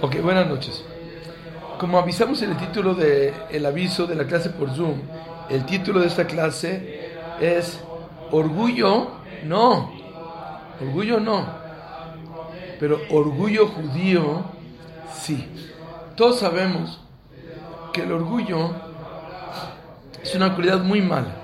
[0.00, 0.84] Ok, buenas noches.
[1.78, 5.02] Como avisamos en el título del el aviso de la clase por Zoom,
[5.48, 7.78] el título de esta clase es
[8.32, 9.12] Orgullo,
[9.44, 9.92] no.
[10.80, 11.46] Orgullo no.
[12.80, 14.42] Pero orgullo judío,
[15.12, 15.46] sí.
[16.16, 17.00] Todos sabemos
[17.92, 18.74] que el orgullo
[20.20, 21.36] es una cualidad muy mala.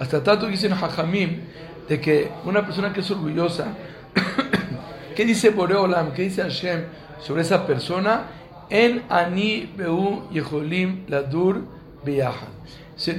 [0.00, 1.42] Hasta tanto dicen Hajamim
[1.86, 3.66] de que una persona que es orgullosa,
[5.14, 6.14] ¿qué dice Boreolam?
[6.14, 6.84] ¿Qué dice Hashem
[7.20, 8.24] sobre esa persona?
[8.68, 11.64] En Ani Beu Yeholim Ladur
[12.04, 12.60] Beyahan.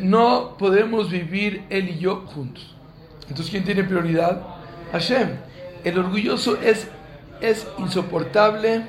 [0.03, 2.75] No podemos vivir él y yo juntos.
[3.23, 4.41] Entonces, ¿quién tiene prioridad?
[4.91, 5.29] Hashem.
[5.83, 6.87] El orgulloso es,
[7.41, 8.83] es insoportable,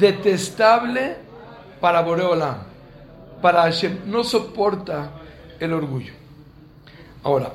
[0.00, 1.16] detestable
[1.80, 2.58] para Boreolam.
[3.42, 3.98] Para Hashem.
[4.06, 5.10] No soporta
[5.60, 6.14] el orgullo.
[7.22, 7.52] Ahora,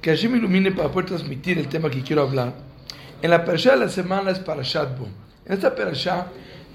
[0.00, 2.52] que Hashem ilumine para poder transmitir el tema que quiero hablar.
[3.22, 5.08] En la perashá de la semana es para Shadbo.
[5.50, 6.28] En esta perashá,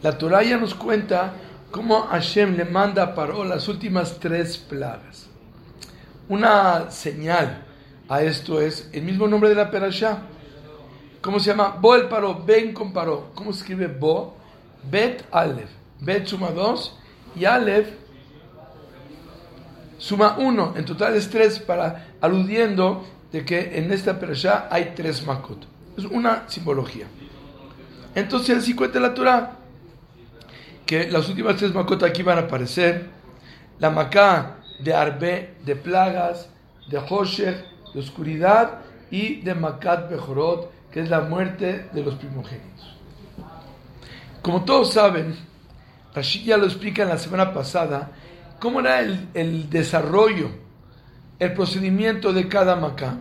[0.03, 1.31] la Torah ya nos cuenta
[1.71, 5.27] cómo Hashem le manda a Paró las últimas tres plagas.
[6.27, 7.63] Una señal
[8.09, 10.23] a esto es el mismo nombre de la perashá.
[11.21, 11.77] ¿Cómo se llama?
[11.79, 13.31] Bo el Paró, ven con Paró.
[13.33, 14.35] ¿Cómo se escribe Bo?
[14.91, 15.69] Bet Aleph.
[16.01, 16.99] Bet suma 2
[17.37, 17.87] y Aleph
[19.97, 20.73] suma 1.
[20.75, 25.65] En total es 3 para aludiendo de que en esta perashá hay tres makot.
[25.97, 27.07] Es una simbología.
[28.15, 29.51] Entonces así cuenta la Torah
[30.85, 33.09] que las últimas tres makot aquí van a aparecer.
[33.79, 36.49] La macá de Arbe, de plagas,
[36.89, 38.79] de Hoshech, de oscuridad,
[39.11, 42.95] y de Makat Bejorot, que es la muerte de los primogénitos.
[44.41, 45.35] Como todos saben,
[46.13, 48.11] Rashid ya lo explica en la semana pasada,
[48.59, 50.49] cómo era el, el desarrollo,
[51.39, 53.17] el procedimiento de cada macá.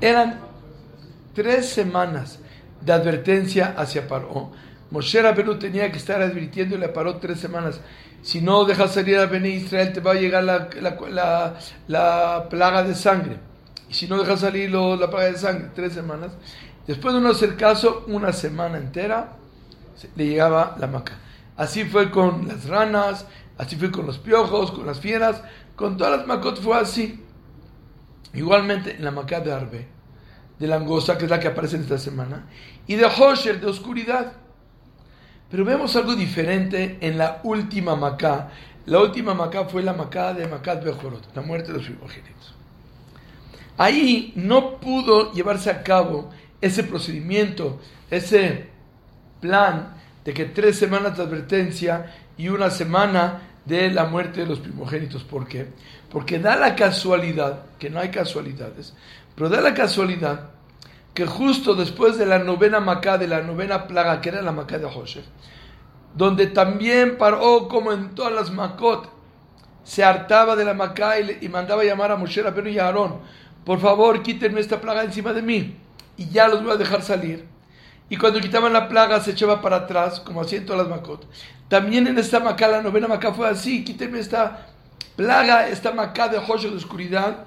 [0.00, 0.43] Eran
[1.34, 2.38] tres semanas
[2.80, 4.52] de advertencia hacia Paró.
[4.90, 7.80] Moshe Rabenu tenía que estar advirtiéndole a Paró tres semanas.
[8.22, 11.58] Si no dejas salir a Beni Israel, te va a llegar la, la,
[11.88, 13.36] la, plaga de sangre.
[13.90, 16.32] Y si no dejas salir la plaga de sangre, tres semanas.
[16.86, 19.36] Después de no hacer caso, una semana entera,
[20.16, 21.18] le llegaba la maca.
[21.56, 23.26] Así fue con las ranas,
[23.58, 25.42] así fue con los piojos, con las fieras,
[25.76, 27.22] con todas las macot fue así.
[28.34, 29.88] Igualmente en la maca de Arbe,
[30.58, 32.46] de langosta, que es la que aparece en esta semana,
[32.86, 34.32] y de Hosher, de oscuridad.
[35.50, 38.50] Pero vemos algo diferente en la última Macá.
[38.86, 42.54] La última Macá fue la Macá de Macat Bejorot, la muerte de los primogénitos.
[43.76, 48.68] Ahí no pudo llevarse a cabo ese procedimiento, ese
[49.40, 49.94] plan
[50.24, 55.24] de que tres semanas de advertencia y una semana de la muerte de los primogénitos.
[55.24, 55.68] ¿Por qué?
[56.10, 58.94] Porque da la casualidad, que no hay casualidades,
[59.34, 60.50] pero da la casualidad
[61.14, 64.78] que justo después de la novena Macá, de la novena plaga, que era la Macá
[64.78, 65.24] de Hoshech,
[66.14, 69.10] donde también paró como en todas las Makot,
[69.84, 73.20] se hartaba de la Macá y, mandaba llamar a Moshe Rabbeinu y a Aarón,
[73.64, 75.76] por favor quítenme esta plaga encima de mí,
[76.16, 77.53] y ya los voy a dejar salir.
[78.08, 81.26] Y cuando quitaban la plaga se echaba para atrás, como hacía en todas las Makot.
[81.68, 84.68] También en esta Macá, la novena Macá fue así, quítenme esta
[85.16, 87.46] plaga, esta Macá de Hoshech de oscuridad,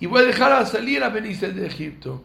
[0.00, 2.22] y voy a dejar salir a Benice de Egipto.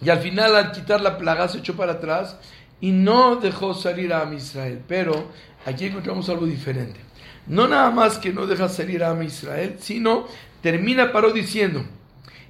[0.00, 2.36] Y al final, al quitar la plaga, se echó para atrás
[2.80, 4.82] y no dejó salir a Israel.
[4.86, 5.28] Pero
[5.66, 7.00] aquí encontramos algo diferente.
[7.46, 10.26] No nada más que no deja salir a Israel, sino
[10.60, 11.84] termina Paró diciendo,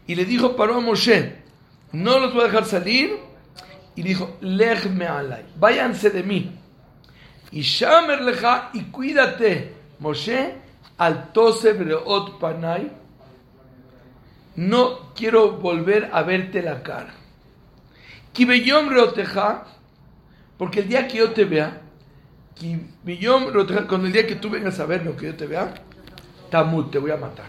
[0.06, 1.36] y le dijo Paró a Moshe,
[1.92, 3.16] no los voy a dejar salir,
[3.98, 6.56] y dijo, lejme alay, váyanse de mí.
[7.50, 8.20] Y shamer
[8.72, 10.54] y cuídate, Moshe,
[10.98, 12.92] al tose breot panay,
[14.54, 17.12] no quiero volver a verte la cara.
[18.32, 19.64] Kibeyom reoteja,
[20.56, 21.80] porque el día que yo te vea,
[23.88, 25.74] cuando el día que tú vengas a ver lo que yo te vea,
[26.50, 27.46] Tamut, te voy a matar.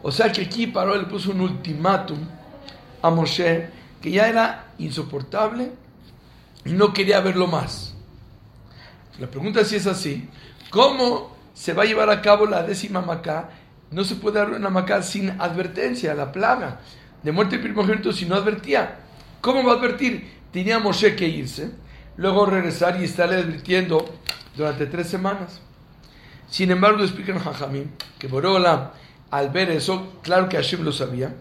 [0.00, 2.20] O sea que aquí Paró le puso un ultimátum
[3.02, 5.72] a Moshe que ya era insoportable
[6.66, 7.94] y no quería verlo más.
[9.18, 10.28] La pregunta si es así,
[10.68, 13.48] ¿cómo se va a llevar a cabo la décima Macá?
[13.90, 16.80] No se puede dar una Macá sin advertencia, la plaga
[17.22, 18.98] de muerte primogénito si no advertía.
[19.40, 20.30] ¿Cómo va a advertir?
[20.52, 21.70] Tenía Moshe que irse,
[22.18, 24.04] luego regresar y estarle advirtiendo
[24.54, 25.62] durante tres semanas.
[26.50, 28.92] Sin embargo, explican Jajamín que Borola,
[29.30, 31.34] al ver eso, claro que Hashem lo sabía,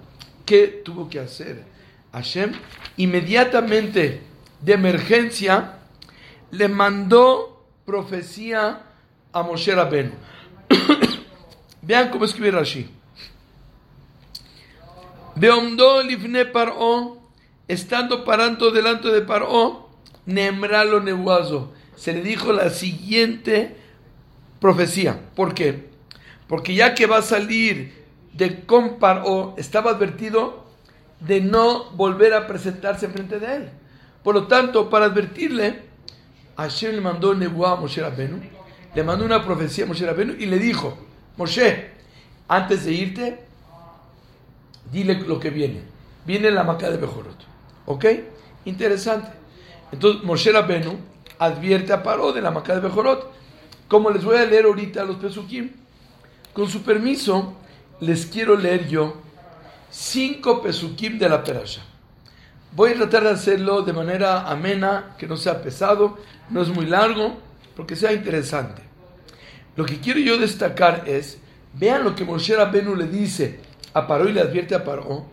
[0.45, 1.72] ¿qué tuvo que hacer?
[2.13, 2.53] Hashem
[2.97, 4.21] inmediatamente
[4.61, 5.79] de emergencia
[6.51, 8.83] le mandó profecía
[9.33, 10.11] a Moshe Rabbeinu.
[11.81, 12.89] Vean cómo escribe Rashi.
[15.35, 17.23] Beomdo lifne par'o
[17.67, 19.89] estando parando delante de Paró,
[20.25, 23.75] Nemralo Nebuazo, se le dijo la siguiente
[24.59, 25.19] profecía.
[25.35, 25.89] ¿Por qué?
[26.47, 30.62] Porque ya que va a salir de con Paró, estaba advertido
[31.25, 33.69] de no volver a presentarse frente de él.
[34.23, 35.81] Por lo tanto, para advertirle,
[36.57, 38.01] Hashem le mandó Nebuá a Moshe
[38.95, 40.95] le mandó una profecía a Moshe Rabenu y le dijo,
[41.35, 41.89] Moshe,
[42.47, 43.39] antes de irte,
[44.91, 45.81] dile lo que viene.
[46.25, 47.37] Viene la Maca de Bejorot.
[47.87, 48.05] ¿Ok?
[48.65, 49.29] Interesante.
[49.91, 50.99] Entonces Moshe Rabenu
[51.39, 53.33] advierte a Paró de la Maca de Bejorot.
[53.87, 55.71] Como les voy a leer ahorita los Pesukim,
[56.53, 57.55] con su permiso,
[57.99, 59.23] les quiero leer yo
[59.93, 61.83] cinco Pesukim de la Perasha.
[62.75, 66.17] Voy a tratar de hacerlo de manera amena, que no sea pesado,
[66.49, 67.37] no es muy largo,
[67.75, 68.81] porque sea interesante.
[69.75, 71.37] Lo que quiero yo destacar es,
[71.73, 73.59] vean lo que Moshe Rabenu le dice
[73.93, 75.27] a Paró y le advierte a Paró,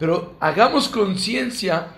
[0.00, 1.88] pero hagamos conciencia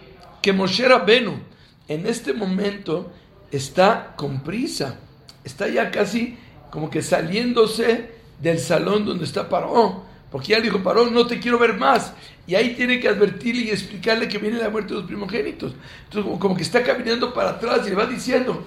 [0.43, 1.41] que Moshe Rabenu
[1.89, 3.11] en este momento
[3.51, 4.99] está con prisa,
[5.45, 6.39] está ya casi
[6.71, 11.39] como que saliéndose del salón donde está Paró, porque ya le dijo Paró, no te
[11.39, 12.15] quiero ver más,
[12.47, 15.75] y ahí tiene que advertirle y explicarle que viene la muerte de los primogénitos.
[16.05, 18.65] Entonces como que está caminando para atrás y le va diciendo,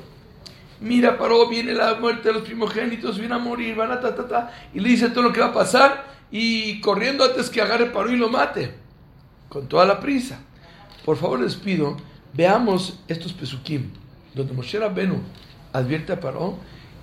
[0.79, 4.27] mira Paró, viene la muerte de los primogénitos, viene a morir, van a ta, ta,
[4.27, 7.88] ta, y le dice todo lo que va a pasar, y corriendo antes que agarre
[7.88, 8.75] Paró y lo mate,
[9.50, 10.39] con toda la prisa.
[11.03, 11.97] Por favor les pido,
[12.33, 13.89] veamos estos pesukim,
[14.35, 15.19] donde Moshe Rabenu
[15.73, 16.59] advierte a Paró,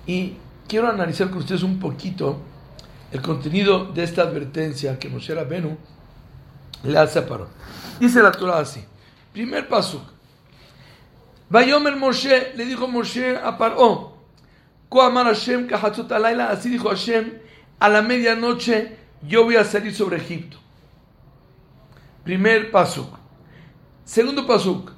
[0.07, 0.35] y
[0.69, 2.39] quiero analizar con ustedes un poquito
[3.13, 5.77] el contenido de esta advertencia que Moshe Rabenu
[6.83, 7.47] le hace a Paró.
[7.99, 8.83] Dice la Torah así,
[9.31, 10.01] primer pasuk,
[11.47, 14.17] Vayomer Moshe, le dijo Moshe a Paró,
[14.89, 17.33] Koamar Hashem kahatzot alayla, así dijo Hashem,
[17.79, 20.57] a la medianoche yo voy a salir sobre Egipto.
[22.23, 23.15] Primer pasuk.
[24.05, 24.91] Segundo pasuk.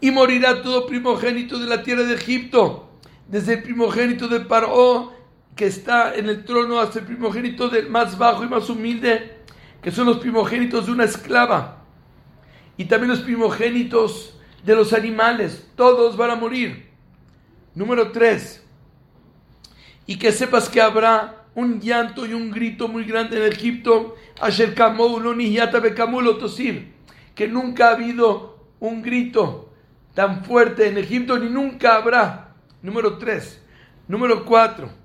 [0.00, 2.90] Y morirá todo primogénito de la tierra de Egipto,
[3.26, 5.12] desde el primogénito de Paró,
[5.56, 9.38] que está en el trono, hasta el primogénito del más bajo y más humilde,
[9.82, 11.84] que son los primogénitos de una esclava.
[12.76, 16.88] Y también los primogénitos de los animales, todos van a morir.
[17.74, 18.64] Número tres.
[20.06, 24.16] Y que sepas que habrá un llanto y un grito muy grande en Egipto,
[27.34, 29.72] que nunca ha habido un grito
[30.14, 32.54] tan fuerte en Egipto ni nunca habrá.
[32.82, 33.62] Número 3.
[34.08, 35.03] Número 4.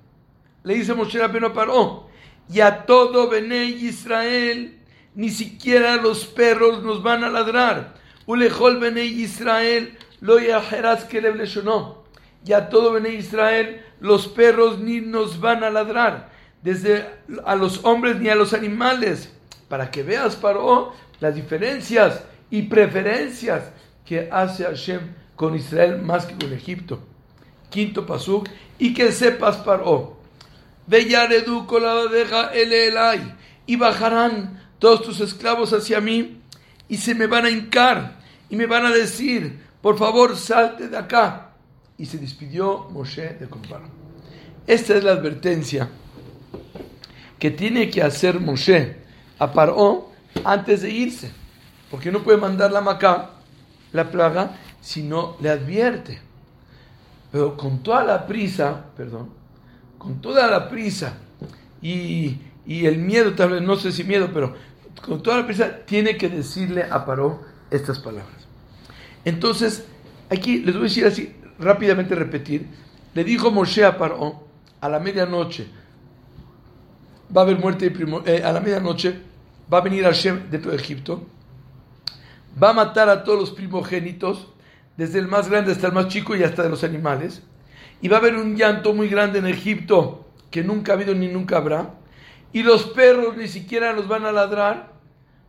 [0.64, 2.08] Le dice Moshe Rabbeinu a Paró,
[2.52, 4.78] y a todo Bené Israel,
[5.14, 7.94] ni siquiera los perros nos van a ladrar.
[8.26, 11.32] Ulejol Bené Israel, lo yajeras que le
[12.44, 16.30] Y a todo Bené Israel, los perros ni nos van a ladrar
[16.62, 17.06] desde
[17.44, 19.32] a los hombres ni a los animales,
[19.68, 23.70] para que veas, Paró, las diferencias y preferencias
[24.04, 25.00] que hace Hashem
[25.36, 27.00] con Israel más que con Egipto.
[27.70, 28.48] Quinto pasuk,
[28.78, 30.19] y que sepas, Paró,
[30.90, 31.68] Veyaredu
[32.10, 32.72] deja el
[33.64, 36.42] y bajarán todos tus esclavos hacia mí,
[36.88, 38.16] y se me van a hincar,
[38.48, 41.52] y me van a decir, por favor, salte de acá.
[41.96, 43.84] Y se despidió Moshe de Comparo.
[44.66, 45.88] Esta es la advertencia
[47.38, 48.96] que tiene que hacer Moshe
[49.38, 50.10] a Paró
[50.44, 51.30] antes de irse.
[51.88, 53.30] Porque no puede mandar la Macá,
[53.92, 56.20] la plaga, si no le advierte.
[57.30, 59.39] Pero con toda la prisa, perdón,
[60.00, 61.18] con toda la prisa
[61.82, 64.54] y, y el miedo, tal vez, no sé si miedo, pero
[65.04, 68.48] con toda la prisa, tiene que decirle a Paró estas palabras.
[69.26, 69.84] Entonces,
[70.30, 72.66] aquí les voy a decir así, rápidamente repetir.
[73.12, 74.42] Le dijo Moshe a Paró
[74.80, 75.66] a la medianoche,
[77.36, 77.92] va a haber muerte
[78.24, 79.20] eh, a la medianoche,
[79.70, 81.26] va a venir Hashem de Egipto,
[82.60, 84.48] va a matar a todos los primogénitos,
[84.96, 87.42] desde el más grande hasta el más chico y hasta de los animales,
[88.00, 91.28] y va a haber un llanto muy grande en Egipto que nunca ha habido ni
[91.28, 91.94] nunca habrá,
[92.52, 94.92] y los perros ni siquiera nos van a ladrar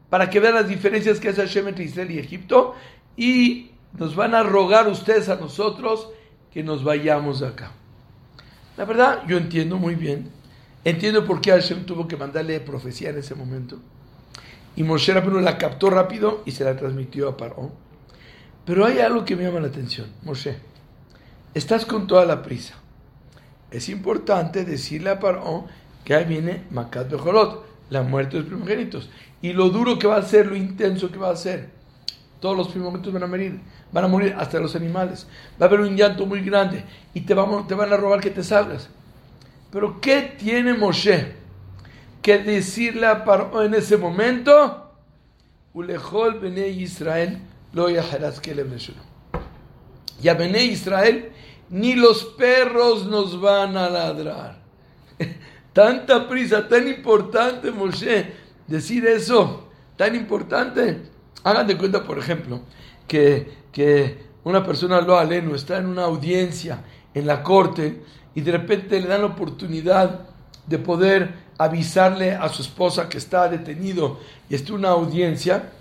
[0.09, 2.75] para que vean las diferencias que hace Hashem entre Israel y Egipto,
[3.17, 6.09] y nos van a rogar ustedes a nosotros
[6.53, 7.71] que nos vayamos de acá.
[8.77, 10.29] La verdad, yo entiendo muy bien
[10.83, 13.77] Entiendo por qué Hashem tuvo que mandarle profecía en ese momento.
[14.75, 17.71] Y Moshe Rabbeinu la captó rápido y se la transmitió a Paró.
[18.65, 20.07] Pero hay algo que me llama la atención.
[20.23, 20.57] Moshe,
[21.53, 22.75] estás con toda la prisa.
[23.71, 25.65] Es importante decirle a Paró
[26.03, 29.09] que ahí viene Macat Bejorot, la muerte de los primogénitos.
[29.41, 31.69] Y lo duro que va a ser, lo intenso que va a ser.
[32.39, 33.59] Todos los primogénitos van a morir,
[33.91, 35.27] van a morir hasta los animales.
[35.61, 38.89] Va a haber un llanto muy grande y te, van a robar que te salgas.
[39.71, 41.33] Pero ¿qué tiene Moshe
[42.21, 44.91] que decirle a Paró en ese momento?
[45.73, 47.39] Ulejol bene Israel
[47.73, 47.87] lo
[50.21, 51.31] Y a Bené Israel,
[51.69, 54.61] ni los perros nos van a ladrar.
[55.73, 58.33] Tanta prisa, tan importante, Moshe,
[58.67, 61.01] decir eso, tan importante.
[61.43, 62.61] Hagan de cuenta, por ejemplo,
[63.07, 68.03] que, que una persona lo aleno está en una audiencia en la corte
[68.35, 70.27] y de repente le dan la oportunidad
[70.67, 75.71] de poder avisarle a su esposa que está detenido y está en una audiencia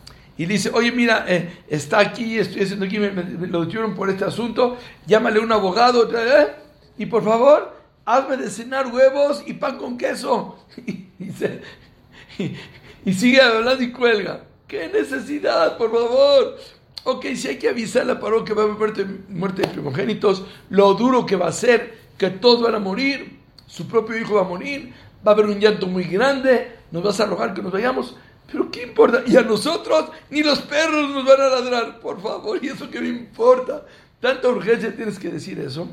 [0.41, 4.25] y dice, oye, mira, eh, está aquí, estoy haciendo aquí, me, lo detuvieron por este
[4.25, 6.55] asunto, llámale a un abogado, ¿eh?
[6.97, 10.57] y por favor, hazme de cenar huevos y pan con queso.
[13.05, 14.45] Y, sigue hablando y cuelga.
[14.67, 16.57] ¿Qué necesidad, por favor?
[17.05, 20.45] Ok, si hay que avisarle a Paró que va a haber muerte, muerte de primogénitos,
[20.71, 24.43] lo duro que va a ser, que todos van a morir, su propio hijo va
[24.43, 24.95] a morir,
[25.27, 28.17] va a haber un llanto muy grande, nos vas a rogar que nos vayamos.
[28.51, 29.23] Pero ¿qué importa?
[29.27, 33.01] Y a nosotros ni los perros nos van a ladrar, por favor, y eso que
[33.01, 33.85] me importa.
[34.21, 35.89] Tanta urgencia tienes que decir eso.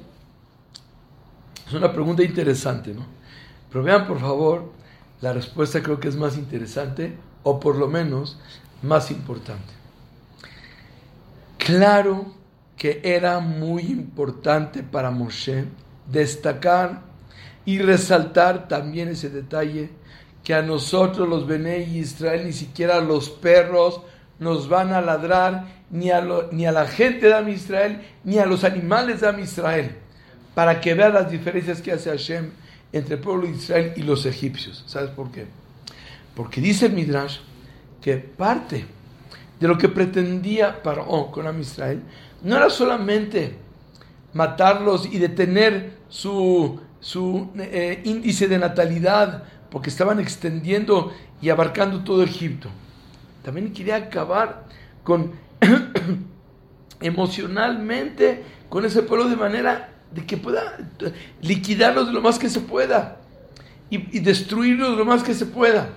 [1.67, 3.05] Es una pregunta interesante, ¿no?
[3.69, 4.71] Pero vean, por favor,
[5.21, 8.39] la respuesta creo que es más interesante, o por lo menos
[8.81, 9.73] más importante.
[11.57, 12.33] Claro
[12.77, 15.65] que era muy importante para Moshe
[16.09, 17.01] destacar
[17.65, 19.89] y resaltar también ese detalle
[20.47, 23.99] que a nosotros los Bene Israel ni siquiera los perros
[24.39, 28.63] nos van a ladrar, ni a, ni a la gente de Israel, ni a los
[28.63, 29.97] animales de Israel,
[30.55, 32.51] para que vean las diferencias que hace Hashem
[32.93, 34.85] entre el pueblo de Israel y los egipcios.
[34.87, 35.47] ¿Sabes por qué?
[36.33, 37.39] Porque dice el Midrash
[38.01, 38.85] que parte
[39.59, 42.01] de lo que pretendía Paró con Am Israel
[42.41, 43.57] no era solamente
[44.31, 52.23] matarlos y detener su, su eh, índice de natalidad porque estaban extendiendo y abarcando todo
[52.23, 52.69] Egipto.
[53.43, 54.65] También quería acabar
[55.03, 55.33] con
[57.01, 60.77] emocionalmente con ese pueblo de manera de que pueda
[61.41, 63.17] liquidarlos lo más que se pueda
[63.89, 65.89] y, y destruirlos lo más que se pueda.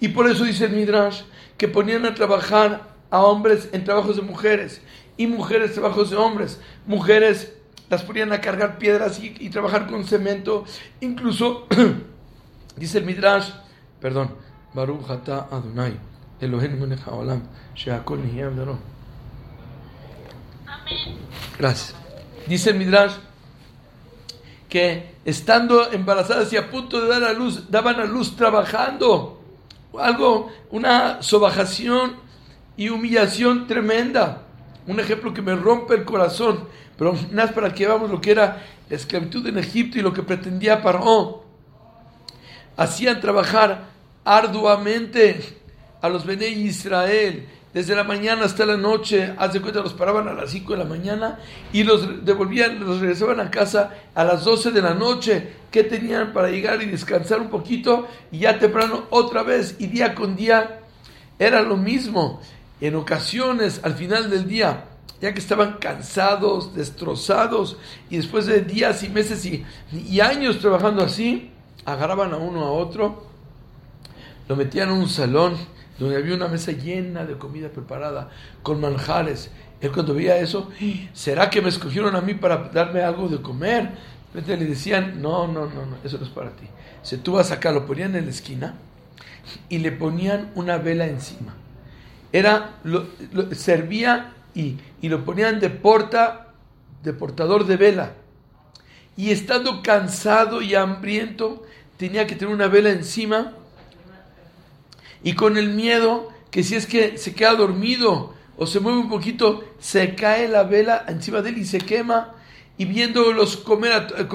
[0.00, 1.22] Y por eso dice el Midrash
[1.56, 4.80] que ponían a trabajar a hombres en trabajos de mujeres
[5.16, 6.60] y mujeres trabajos de hombres.
[6.86, 7.52] Mujeres
[7.90, 10.64] las ponían a cargar piedras y trabajar con cemento.
[11.00, 11.66] Incluso
[12.76, 13.50] Dice el Midrash,
[14.00, 14.30] perdón,
[14.74, 15.96] Baruch Hata Adonai,
[16.40, 17.42] Elohim Melech Haolam,
[17.74, 18.80] Sheakol Amén.
[21.58, 21.94] Gracias.
[22.46, 23.12] Dice el Midrash
[24.68, 29.40] que estando embarazadas y a punto de dar a luz, daban a luz trabajando.
[29.96, 32.16] Algo, una sobajación
[32.76, 34.42] y humillación tremenda.
[34.88, 36.64] Un ejemplo que me rompe el corazón.
[36.98, 40.24] Pero nada para que veamos lo que era la esclavitud en Egipto y lo que
[40.24, 41.43] pretendía Paró
[42.76, 43.84] hacían trabajar
[44.24, 45.40] arduamente
[46.00, 50.28] a los Bene Israel, desde la mañana hasta la noche, haz de cuenta, los paraban
[50.28, 51.40] a las 5 de la mañana
[51.72, 55.48] y los devolvían, los regresaban a casa a las 12 de la noche.
[55.72, 58.06] ¿Qué tenían para llegar y descansar un poquito?
[58.30, 60.82] Y ya temprano otra vez, y día con día
[61.36, 62.40] era lo mismo.
[62.80, 64.84] En ocasiones, al final del día,
[65.20, 67.76] ya que estaban cansados, destrozados,
[68.08, 71.50] y después de días y meses y años trabajando así,
[71.84, 73.26] agarraban a uno a otro,
[74.48, 75.56] lo metían en un salón
[75.98, 78.30] donde había una mesa llena de comida preparada,
[78.62, 79.50] con manjares.
[79.80, 80.70] Él cuando veía eso,
[81.12, 84.14] ¿será que me escogieron a mí para darme algo de comer?
[84.34, 86.66] le decían, no, no, no, eso no es para ti.
[87.02, 88.74] Si tú vas acá, lo ponían en la esquina
[89.68, 91.54] y le ponían una vela encima.
[92.32, 92.72] Era,
[93.52, 96.48] servía y, y lo ponían de porta,
[97.04, 98.14] de portador de vela.
[99.16, 101.62] Y estando cansado y hambriento,
[101.96, 103.52] tenía que tener una vela encima
[105.22, 109.08] y con el miedo que si es que se queda dormido o se mueve un
[109.08, 112.34] poquito, se cae la vela encima de él y se quema.
[112.76, 113.92] Y viéndolos comer,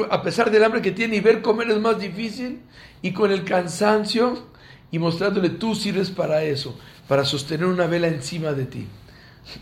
[0.09, 2.59] a, pesar del hambre que tiene, y ver comer es más difícil,
[3.01, 4.47] y con el cansancio,
[4.91, 8.87] y mostrándole tú sirves para eso, para sostener una vela encima de ti.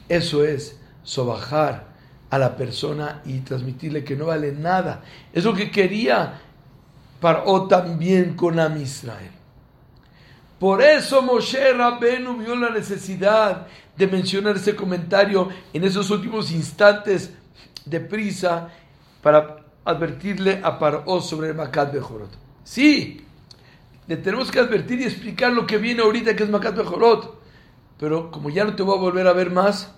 [0.09, 1.87] Eso es sobajar
[2.29, 5.03] a la persona y transmitirle que no vale nada.
[5.33, 6.41] Es lo que quería
[7.19, 9.31] Paró también con Am Israel.
[10.59, 17.31] Por eso Moshe Rabenu vio la necesidad de mencionar ese comentario en esos últimos instantes
[17.85, 18.69] de prisa
[19.21, 22.31] para advertirle a Paró sobre el Makat Bejorot.
[22.63, 23.25] Sí,
[24.07, 27.39] le tenemos que advertir y explicar lo que viene ahorita que es Makat Bejorot.
[27.99, 29.93] Pero como ya no te voy a volver a ver más,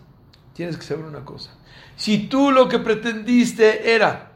[0.53, 1.51] tienes que saber una cosa.
[1.95, 4.28] Si tú lo que pretendiste era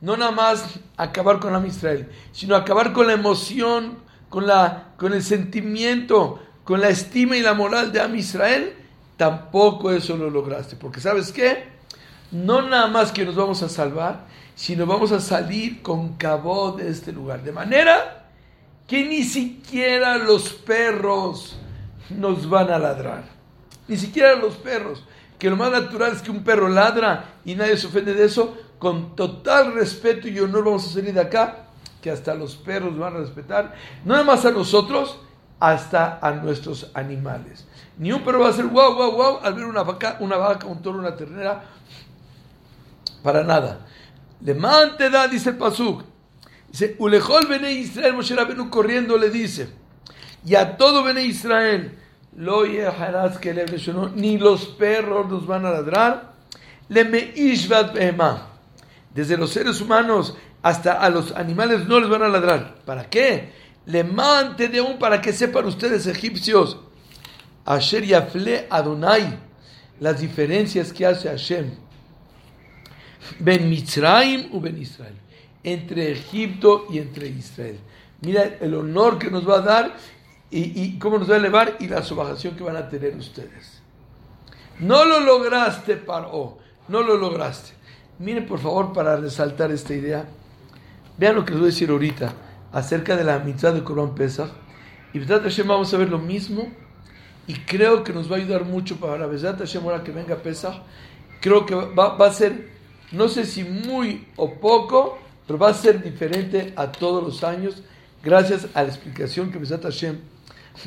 [0.00, 0.64] no nada más
[0.96, 6.80] acabar con la Israel, sino acabar con la emoción, con, la, con el sentimiento, con
[6.80, 8.74] la estima y la moral de Am Israel,
[9.16, 10.76] tampoco eso lo lograste.
[10.76, 11.64] Porque sabes qué?
[12.30, 16.88] No nada más que nos vamos a salvar, sino vamos a salir con cabo de
[16.88, 17.42] este lugar.
[17.42, 18.28] De manera
[18.86, 21.56] que ni siquiera los perros
[22.10, 23.24] nos van a ladrar.
[23.88, 25.04] Ni siquiera los perros.
[25.38, 28.56] Que lo más natural es que un perro ladra y nadie se ofende de eso.
[28.80, 31.66] Con total respeto y honor vamos a salir de acá.
[32.02, 33.74] Que hasta los perros van a respetar.
[34.04, 35.20] No nada más a nosotros,
[35.60, 37.66] hasta a nuestros animales.
[37.98, 40.66] Ni un perro va a hacer guau, guau, guau al ver una vaca, una vaca,
[40.66, 41.62] un toro, una ternera.
[43.22, 43.86] Para nada.
[44.40, 46.02] Le mante da, dice el Pasuk.
[46.70, 49.68] Dice, Ulejol Bene Israel, Moshe Rabenu corriendo le dice,
[50.46, 51.98] y a todo Bene Israel,
[52.36, 53.66] lo que le
[54.14, 56.32] ni los perros nos van a ladrar,
[56.88, 57.32] le me
[59.14, 62.76] Desde los seres humanos hasta a los animales no les van a ladrar.
[62.84, 63.52] ¿Para qué?
[63.86, 66.78] Le mante de un para que sepan ustedes egipcios.
[67.64, 69.38] Asher Yafle Adonai.
[69.98, 71.70] Las diferencias que hace Hashem.
[73.38, 75.14] Ben Mitzrayim u Ben Israel.
[75.62, 77.78] Entre Egipto y entre Israel.
[78.22, 79.96] Mira el honor que nos va a dar
[80.50, 83.80] y, cómo nos va a elevar y la subajación que van a tener ustedes.
[84.80, 86.58] No lo lograste, Paro.
[86.88, 87.72] No lo lograste.
[88.20, 90.26] Miren, por favor, para resaltar esta idea.
[91.16, 92.34] Vean lo que les voy a decir ahorita
[92.70, 94.50] acerca de la mitad de Corban Pesach.
[95.14, 96.68] Y Besat Hashem vamos a ver lo mismo.
[97.46, 100.82] Y creo que nos va a ayudar mucho para Besat Hashem ahora que venga Pesach.
[101.40, 102.68] Creo que va, va, a ser,
[103.10, 107.82] no sé si muy o poco, pero va a ser diferente a todos los años.
[108.22, 110.18] Gracias a la explicación que Besat Hashem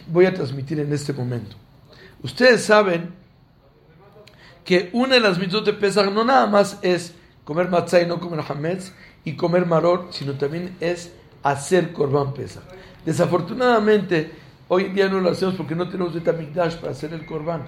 [0.06, 1.56] voy a transmitir en este momento.
[2.22, 3.10] Ustedes saben
[4.64, 8.20] que una de las mitzvot de Pesach no nada más es comer matzah y no
[8.20, 8.94] comer hametz
[9.26, 11.12] y comer maror, sino también es
[11.44, 12.64] hacer Corban Pesach.
[13.06, 14.32] Desafortunadamente,
[14.68, 17.64] hoy en día no lo hacemos porque no tenemos Betamikdash para hacer el Corban.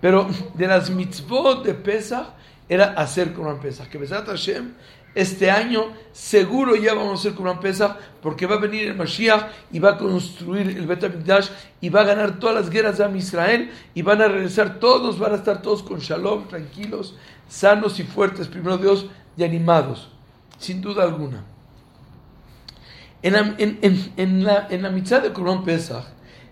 [0.00, 2.28] Pero de las mitzvot de Pesach
[2.68, 3.88] era hacer Corban Pesach.
[3.88, 4.72] Que Besat Hashem,
[5.14, 9.48] este año seguro ya vamos a hacer Corban Pesach porque va a venir el Mashiach
[9.72, 11.48] y va a construir el Betamikdash
[11.80, 15.32] y va a ganar todas las guerras de Israel y van a regresar todos, van
[15.32, 17.16] a estar todos con Shalom, tranquilos,
[17.48, 19.06] sanos y fuertes, primero Dios,
[19.36, 20.10] y animados,
[20.58, 21.44] sin duda alguna.
[23.22, 23.78] En la, en,
[24.16, 26.04] en, la, en la mitad de Corban Pesach,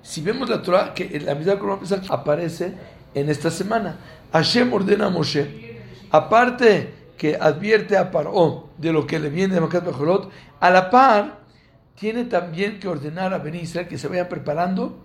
[0.03, 2.75] si vemos la Torah, que la mitad de Corban Pesach aparece
[3.15, 3.97] en esta semana.
[4.33, 5.81] Hashem ordena a Moshe,
[6.11, 10.31] aparte que advierte a Paró de lo que le viene de Macat Bejolot,
[10.61, 11.39] a la par
[11.95, 14.99] tiene también que ordenar a Ben Israel que se vayan preparando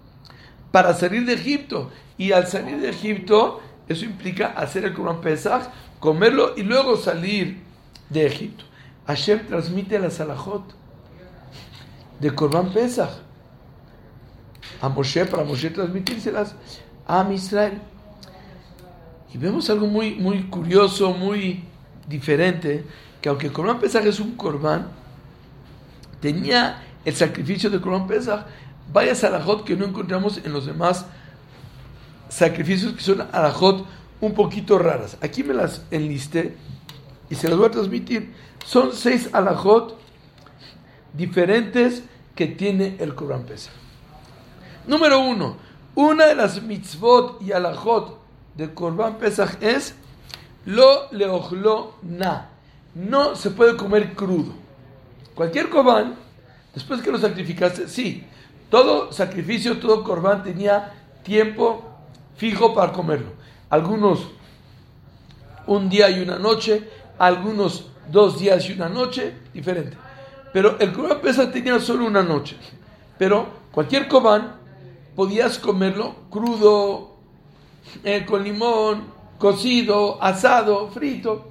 [0.71, 1.89] para salir de Egipto.
[2.17, 7.61] Y al salir de Egipto, eso implica hacer el Corban Pesach, comerlo y luego salir
[8.09, 8.65] de Egipto.
[9.07, 10.63] Hashem transmite la Salahot
[12.19, 13.09] de Corban Pesach
[14.81, 16.55] a Moshe para Moshe transmitírselas
[17.07, 17.79] a Israel.
[19.33, 21.63] Y vemos algo muy, muy curioso, muy
[22.07, 22.83] diferente,
[23.21, 24.87] que aunque Corban Pesach es un Corban,
[26.19, 28.45] tenía el sacrificio de Corban Pesach
[28.91, 31.05] varias alajot que no encontramos en los demás
[32.31, 33.85] sacrificios que son alajot
[34.21, 35.17] un poquito raras.
[35.21, 36.55] Aquí me las enlisté
[37.29, 38.33] y se las voy a transmitir.
[38.65, 39.99] Son seis alajot
[41.13, 42.03] diferentes
[42.35, 43.73] que tiene el Corban Pesach.
[44.87, 45.57] Número uno,
[45.93, 48.17] una de las mitzvot y alajot
[48.55, 49.95] del Corban Pesach es
[50.65, 52.49] lo leojlo na.
[52.95, 54.53] No se puede comer crudo.
[55.35, 56.15] Cualquier Corban,
[56.73, 58.23] después que lo sacrificaste, sí,
[58.69, 61.90] todo sacrificio, todo Corban tenía tiempo
[62.35, 63.31] fijo para comerlo.
[63.69, 64.27] Algunos
[65.67, 69.97] un día y una noche, algunos dos días y una noche, diferente.
[70.53, 72.57] Pero el Corban Pesach tenía solo una noche.
[73.17, 74.55] Pero cualquier Corban
[75.15, 77.15] podías comerlo crudo,
[78.03, 79.05] eh, con limón,
[79.37, 81.49] cocido, asado, frito.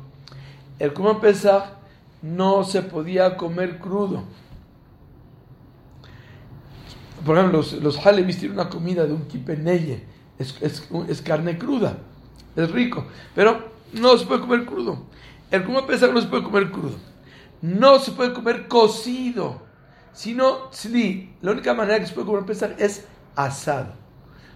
[0.78, 1.64] El Corban Pesach
[2.22, 4.24] no se podía comer crudo.
[7.24, 10.04] Por ejemplo, los, los Halevis tienen una comida de un kipeneye,
[10.40, 11.98] es, es, carne cruda,
[12.56, 15.04] es rico, pero no se puede comer crudo.
[15.52, 16.96] El Corban Pesach no se puede comer crudo
[17.62, 19.62] no se puede comer cocido,
[20.12, 21.36] sino tzli.
[21.42, 23.92] La única manera que se puede comer es asado.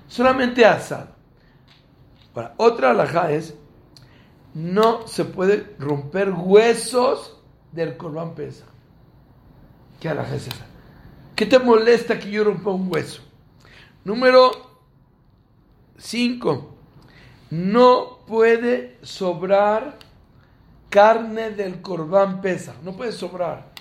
[0.09, 1.09] Solamente asado.
[2.57, 3.55] otra alhaja es,
[4.55, 7.41] no se puede romper huesos
[7.73, 8.65] del corbán pesa.
[10.01, 10.67] ¿Qué alhaja es esa?
[11.35, 13.23] ¿Qué te molesta que yo rompa un hueso?
[14.05, 14.74] Número
[16.05, 16.71] 5.
[17.51, 19.99] No puede sobrar
[20.91, 23.73] carne del corbán pesa, no puede sobrar.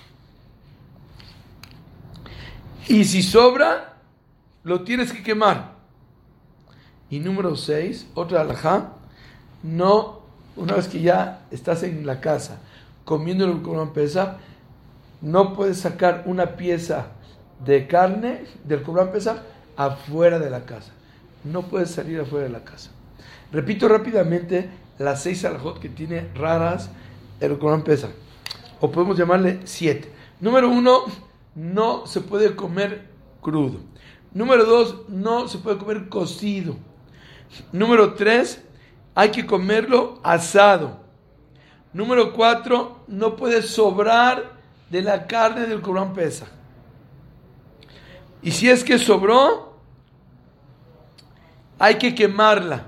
[2.88, 3.98] Y si sobra,
[4.62, 5.74] lo tienes que quemar.
[7.10, 8.92] Y número 6, otra alajá,
[9.62, 10.22] no,
[10.56, 12.58] una vez que ya estás en la casa
[13.04, 14.38] comiendo el Corban Pesach,
[15.20, 17.08] no puedes sacar una pieza
[17.64, 19.36] de carne del Corban Pesach
[19.76, 20.93] afuera de la casa.
[21.44, 22.90] No puedes salir afuera de la casa.
[23.52, 26.90] Repito rápidamente las seis alajot que tiene raras
[27.40, 28.10] el Corban Pesach.
[28.80, 30.12] O podemos llamarle siete.
[30.40, 31.04] Número uno,
[31.54, 33.08] no se puede comer
[33.40, 33.80] crudo.
[34.32, 36.76] Número dos, no se puede comer cocido.
[37.72, 38.62] Número tres,
[39.14, 41.00] hay que comerlo asado.
[41.92, 44.54] Número cuatro, no puede sobrar
[44.90, 46.46] de la carne del Corban Pesa.
[48.42, 49.73] Y si es que sobró,
[51.78, 52.86] hay que quemarla.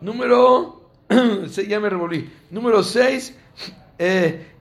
[0.00, 0.90] Número,
[1.68, 2.30] ya me revolví.
[2.50, 3.36] Número seis,
[3.98, 4.54] eh,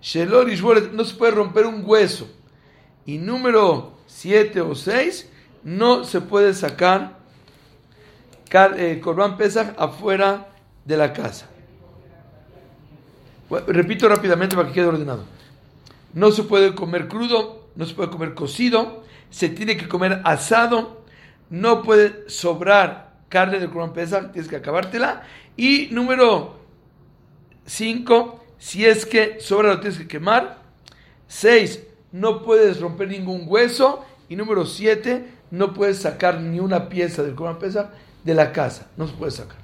[0.93, 2.29] no se puede romper un hueso.
[3.05, 5.29] Y número siete o seis,
[5.63, 7.19] no se puede sacar
[8.77, 10.47] eh, Corban Pesach afuera
[10.85, 11.47] de la casa.
[13.67, 15.25] repito rápidamente para que quede ordenado.
[16.13, 21.03] No se puede comer crudo, no se puede comer cocido, se tiene que comer asado,
[21.49, 25.23] no puede sobrar carne de Corban Pesach, tienes que acabártela.
[25.57, 26.59] Y número
[27.65, 30.59] 5, si es que sobra lo tienes que quemar.
[31.27, 34.05] 6, no puedes romper ningún hueso.
[34.29, 37.89] Y número 7, no puedes sacar ni una pieza del Corban Pesach
[38.23, 38.88] de la casa.
[38.97, 39.57] No se puede sacar.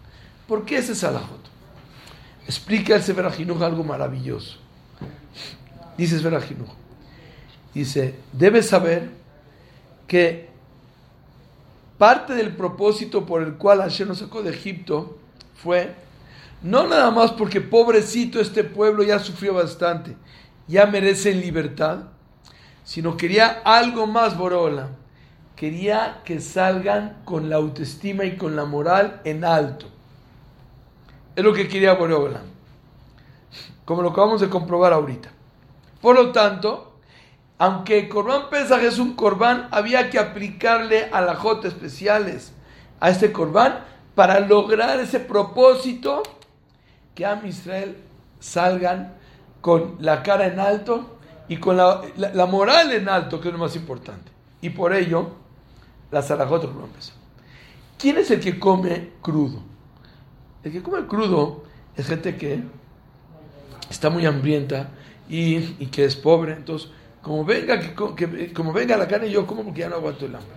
[0.48, 1.40] ¿Por qué ese salajot?
[2.46, 4.58] Explica el Sefer algo maravilloso.
[5.98, 6.42] Dice Sefer
[7.74, 9.10] Dice, debes saber
[10.08, 10.51] que
[12.02, 15.20] parte del propósito por el cual Hashem nos sacó de Egipto
[15.54, 15.94] fue
[16.64, 20.18] no nada más porque pobrecito este pueblo ya sufrió bastante,
[20.68, 22.06] ya merece libertad,
[22.84, 24.90] sino quería algo más, Borola
[25.56, 29.86] quería que salgan con la autoestima y con la moral en alto.
[31.36, 32.48] Es lo que quería Boreolam.
[33.86, 35.30] Como lo acabamos de comprobar ahorita.
[36.02, 36.91] Por lo tanto,
[37.62, 42.54] aunque el Corbán Pesaj es un Corbán, había que aplicarle a la J especiales
[43.00, 43.84] a este Corbán
[44.16, 46.24] para lograr ese propósito
[47.14, 47.98] que a Israel
[48.40, 49.14] salgan
[49.62, 53.60] con la cara en alto y con la, la moral en alto, que es lo
[53.60, 54.32] más importante.
[54.60, 55.30] Y por ello,
[56.10, 56.68] la zarajot
[58.00, 59.62] ¿Quién es el que come crudo?
[60.64, 62.64] El que come crudo es gente que
[63.88, 64.90] está muy hambrienta
[65.30, 66.54] y, que es pobre.
[66.54, 66.90] Entonces,
[67.22, 70.52] como venga, que, como venga la carne, yo como porque ya no aguanto el hambre.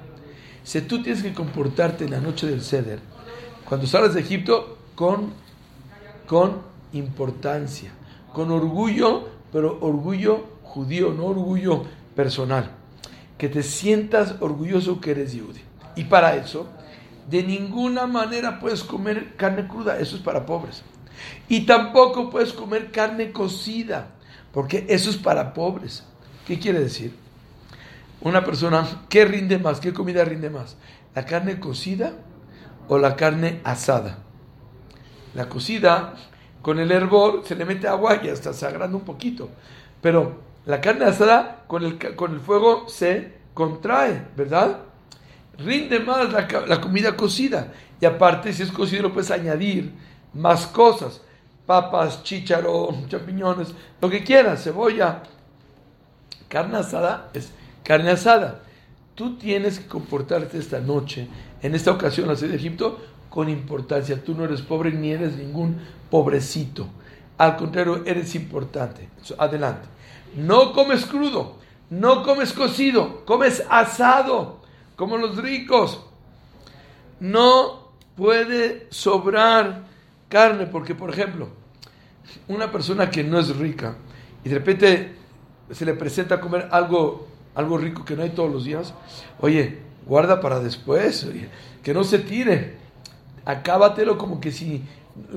[0.63, 3.01] Si tú tienes que comportarte en la noche del ceder,
[3.69, 5.33] cuando sales de Egipto, con,
[6.27, 7.93] con importancia,
[8.33, 12.71] con orgullo, pero orgullo judío, no orgullo personal
[13.39, 15.63] que te sientas orgulloso que eres judío.
[15.97, 16.67] Y para eso,
[17.29, 20.83] de ninguna manera puedes comer carne cruda, eso es para pobres.
[21.49, 24.09] Y tampoco puedes comer carne cocida,
[24.53, 26.05] porque eso es para pobres.
[26.47, 27.15] ¿Qué quiere decir?
[28.21, 29.81] Una persona, ¿qué rinde más?
[29.81, 30.77] ¿Qué comida rinde más?
[31.15, 32.13] ¿La carne cocida
[32.89, 34.19] o la carne asada?
[35.35, 36.15] La cocida,
[36.63, 39.51] con el hervor, se le mete agua y hasta se agranda un poquito.
[40.01, 44.81] Pero la carne asada con el, con el fuego se contrae, ¿verdad?
[45.59, 47.73] Rinde más la, comida cocida.
[48.01, 49.93] Y aparte, si es cocido, lo puedes añadir
[50.33, 51.21] más cosas.
[51.67, 55.23] Papas, chícharo, champiñones, lo que quieras, cebolla.
[56.49, 57.51] Carne asada es
[57.85, 58.63] carne asada.
[59.15, 61.29] Tú tienes que comportarte esta noche,
[61.63, 64.23] en esta ocasión, la de Egipto, con importancia.
[64.23, 65.79] Tú no eres pobre ni eres ningún
[66.11, 66.89] pobrecito.
[67.39, 69.09] Al contrario, eres importante.
[69.39, 69.89] Adelante.
[70.37, 71.59] No comes crudo,
[71.91, 74.61] no comes cocido, comes asado,
[74.97, 76.01] como los ricos.
[77.21, 79.85] No puede sobrar
[80.29, 81.49] carne, porque por ejemplo,
[82.49, 83.97] una persona que no es rica
[84.45, 85.15] y de repente
[85.71, 88.95] se le presenta comer algo, algo rico que no hay todos los días,
[89.41, 91.27] oye, guarda para después,
[91.83, 92.77] que no se tire,
[93.45, 94.85] acábatelo como que si,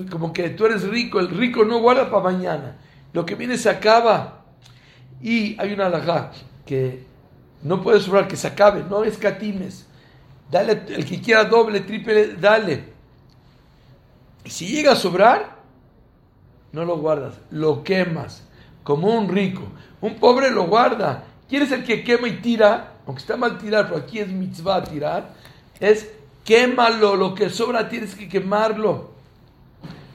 [0.10, 2.78] como que tú eres rico, el rico no guarda para mañana,
[3.14, 4.46] lo que viene se acaba.
[5.22, 6.32] Y hay una alajá
[6.66, 7.04] que
[7.64, 9.88] no puede sobrar, que se acabe, no escatimes.
[10.52, 12.94] Dale, el que quiera doble, triple, dale.
[14.46, 15.58] Si llega a sobrar,
[16.72, 18.47] no lo guardas, lo quemas,
[18.88, 19.64] como un rico.
[20.00, 21.26] Un pobre lo guarda.
[21.50, 22.94] ¿Quieres el que quema y tira?
[23.06, 25.34] Aunque está mal tirar, pero aquí es mitzvah tirar.
[25.78, 26.10] Es
[26.46, 29.12] quémalo, lo que sobra tienes que quemarlo.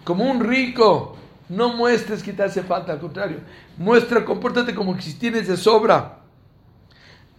[0.04, 1.18] Como un rico.
[1.50, 3.40] No muestres que te hace falta, al contrario.
[3.76, 6.20] Muestra, compórtate como si tienes de sobra.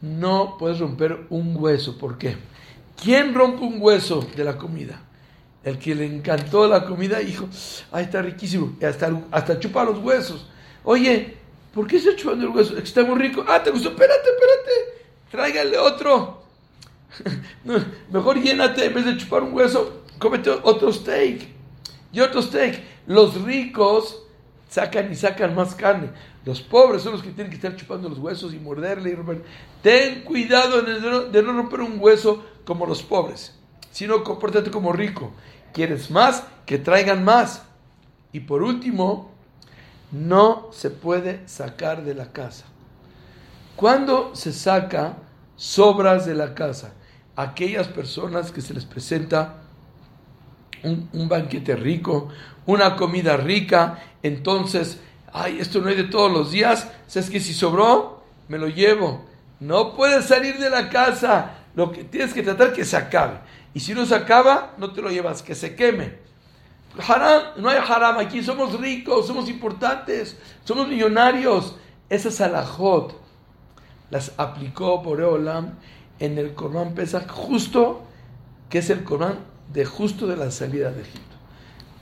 [0.02, 1.98] No puedes romper un hueso.
[1.98, 2.38] ¿Por qué?
[3.04, 5.02] ¿Quién rompe un hueso de la comida?
[5.64, 7.48] el que le encantó la comida, dijo,
[7.94, 10.50] ay, está riquísimo, y hasta, hasta chupa los huesos.
[10.84, 11.38] Oye,
[11.74, 12.78] ¿por qué está chupando el hueso?
[12.78, 13.44] Está muy rico.
[13.48, 13.90] Ah, ¿te gustó?
[13.90, 16.44] Espérate, espérate, tráigale otro.
[18.12, 21.48] mejor llénate, en vez de chupar un hueso, cómete otro steak.
[22.12, 22.82] Y otro steak.
[23.08, 24.24] Los ricos
[24.70, 26.10] sacan y sacan más carne.
[26.46, 29.44] Los pobres son los que tienen que estar chupando los huesos y morderle y romper.
[29.82, 33.56] Ten cuidado de no romper un hueso como los pobres,
[33.92, 35.32] sino compórtate como rico.
[35.74, 36.44] ¿Quieres más?
[36.66, 37.64] Que traigan más.
[38.32, 39.33] Y por último,
[40.14, 42.66] no se puede sacar de la casa.
[43.76, 45.18] ¿Cuándo se saca
[45.56, 46.94] sobras de la casa?
[47.36, 49.56] Aquellas personas que se les presenta
[50.84, 52.30] un, banquete rico,
[52.68, 55.00] una comida rica, entonces
[55.32, 59.26] ay, esto no hay de todos los días, ¿sabes que Si sobró, me lo llevo.
[59.60, 63.40] No puedes salir de la casa, lo que tienes que tratar que se acabe.
[63.74, 66.20] Y si no se acaba, no te lo llevas, que se queme.
[66.98, 71.76] Haram, no hay haram aquí, somos ricos, somos importantes, somos millonarios.
[72.10, 73.20] Esas alajot
[74.12, 75.74] las aplicó por Olam
[76.20, 78.04] en el Corán Pesach, justo
[78.70, 79.40] que es el Corán
[79.74, 81.36] de justo de la salida de Egipto.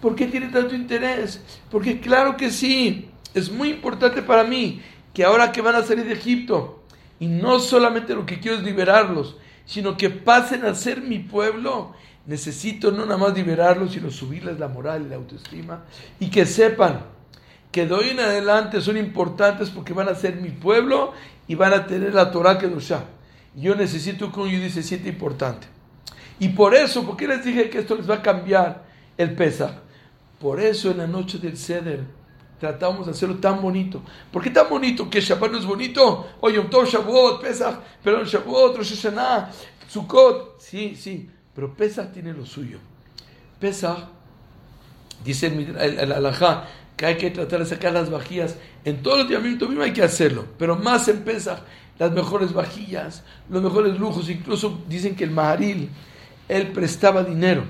[0.01, 1.41] ¿Por qué tiene tanto interés?
[1.69, 4.81] Porque claro que sí, es muy importante para mí
[5.13, 6.83] que ahora que van a salir de Egipto,
[7.19, 11.93] y no solamente lo que quiero es liberarlos, sino que pasen a ser mi pueblo,
[12.25, 15.83] necesito no nada más liberarlos, sino subirles la moral y la autoestima,
[16.19, 17.01] y que sepan
[17.71, 21.13] que de hoy en adelante son importantes porque van a ser mi pueblo
[21.47, 22.93] y van a tener la Torah que los
[23.55, 25.67] Yo necesito que un judío se sienta importante.
[26.39, 28.83] Y por eso, porque les dije que esto les va a cambiar
[29.17, 29.73] el Pesach?
[30.39, 32.03] Por eso en la noche del Seder,
[32.59, 34.01] tratamos de hacerlo tan bonito.
[34.31, 35.09] ¿Por qué tan bonito?
[35.09, 36.27] ¿Que Shabbat no es bonito?
[36.41, 36.87] Oye, un Tov
[37.41, 39.51] Pesach, pero Shavuot, Rosh Hashanah,
[39.87, 40.59] Sukkot.
[40.59, 42.77] Sí, sí, pero Pesach tiene lo suyo.
[43.59, 43.97] Pesach,
[45.23, 46.35] dice el, el,
[46.95, 48.55] que hay que tratar de sacar las vajillas.
[48.85, 51.59] En todos los días mismo hay que hacerlo, pero más en Pesach,
[51.97, 54.29] las mejores vajillas, los mejores lujos.
[54.29, 55.89] Incluso dicen que el Maharil,
[56.47, 57.63] él prestaba dinero.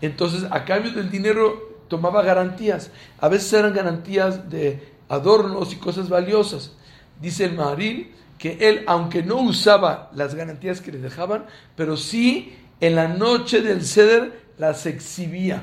[0.00, 2.90] Entonces, a cambio del dinero tomaba garantías.
[3.18, 6.72] A veces eran garantías de adornos y cosas valiosas.
[7.20, 12.54] Dice el Maharil que él, aunque no usaba las garantías que le dejaban, pero sí
[12.80, 15.62] en la noche del ceder las exhibía.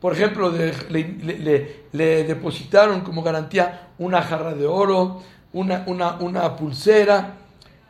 [0.00, 7.36] Por ejemplo, le, depositaron como garantía una jarra de oro, una, una, una pulsera,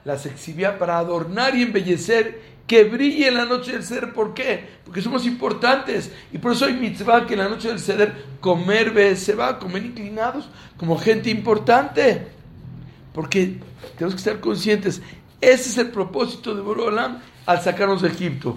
[0.05, 4.13] las exhibía para adornar y embellecer que brille en la noche del ceder.
[4.13, 4.67] ¿Por qué?
[4.85, 6.11] Porque somos importantes.
[6.33, 9.85] Y por eso hay mitzvah que en la noche del ceder comer se va, comer
[9.85, 12.29] inclinados, como gente importante.
[13.13, 13.59] Porque
[13.97, 15.03] tenemos que estar conscientes.
[15.43, 18.57] Ese es el propósito de Borolam al sacarnos de Egipto.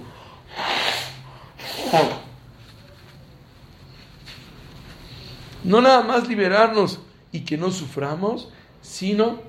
[5.65, 6.99] No nada más liberarnos
[7.33, 8.47] y que no suframos,
[8.81, 9.41] sino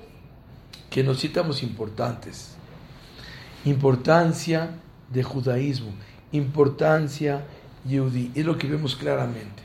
[0.89, 2.57] que nos sientamos importantes
[3.69, 4.71] importancia
[5.09, 5.91] de judaísmo,
[6.31, 7.45] importancia
[7.85, 8.31] yudí.
[8.35, 9.63] Es lo que vemos claramente.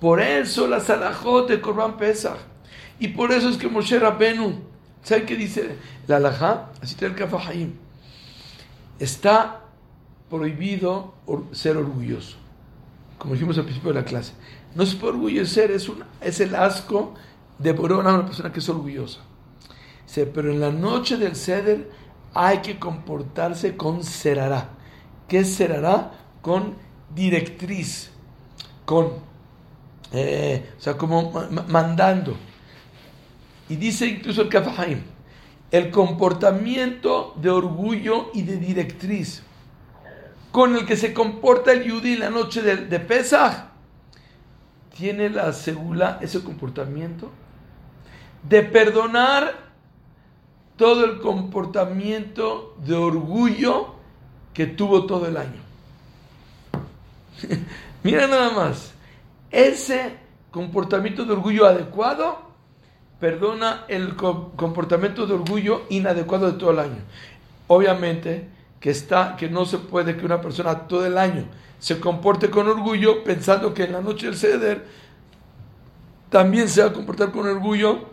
[0.00, 2.38] Por eso la salajot de Corban Pesach.
[3.00, 4.60] Y por eso es que Moshe Rabbenu,
[5.02, 6.70] ¿sabe qué dice la alajá?
[6.82, 7.74] Así está el Kafahaim.
[8.98, 9.60] Está
[10.28, 11.14] prohibido
[11.52, 12.36] ser orgulloso.
[13.18, 14.32] Como dijimos al principio de la clase.
[14.74, 17.14] No se puede orgullecer, es, una, es el asco
[17.58, 19.20] de Borona una persona que es orgullosa.
[20.14, 21.90] Pero en la noche del Seder
[22.34, 24.70] hay que comportarse con serará.
[25.26, 26.12] ¿Qué serará?
[26.42, 26.74] Con
[27.14, 28.10] directriz,
[28.84, 29.12] con,
[30.12, 31.32] eh, o sea, como
[31.68, 32.36] mandando.
[33.68, 35.02] Y dice incluso el Kafahaim,
[35.70, 39.42] el comportamiento de orgullo y de directriz
[40.50, 43.00] con el que se comporta el Yudí la noche de, de
[44.96, 47.30] tiene la segula, ese comportamiento,
[48.42, 49.68] de perdonar
[50.76, 53.94] todo el comportamiento de orgullo
[54.54, 55.60] que tuvo todo el año.
[58.02, 58.92] Mira nada más,
[59.50, 60.16] ese
[60.50, 62.47] comportamiento de orgullo adecuado
[63.20, 67.02] perdona el comportamiento de orgullo inadecuado de todo el año.
[67.66, 68.48] Obviamente
[68.80, 71.44] que está que no se puede que una persona todo el año
[71.80, 74.86] se comporte con orgullo pensando que en la noche del ceder
[76.30, 78.10] también se va a comportar con orgullo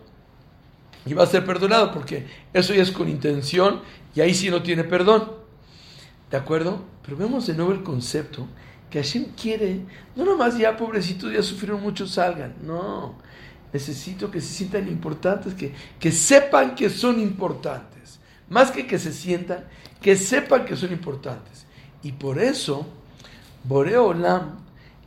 [1.05, 3.81] y va a ser perdonado porque eso ya es con intención
[4.15, 5.31] y ahí sí no tiene perdón.
[6.31, 6.83] ¿De acuerdo?
[7.03, 8.47] Pero vemos de nuevo el concepto
[8.89, 9.81] que Hashem quiere,
[10.15, 12.55] no nomás ya pobrecitos, ya sufrieron mucho, salgan.
[12.63, 13.15] No,
[13.75, 18.19] necesito que se sientan importantes, que, que sepan que son importantes.
[18.47, 19.65] Más que que se sientan,
[20.01, 21.65] que sepan que son importantes.
[22.01, 22.87] Y por eso,
[23.65, 24.59] Boreolam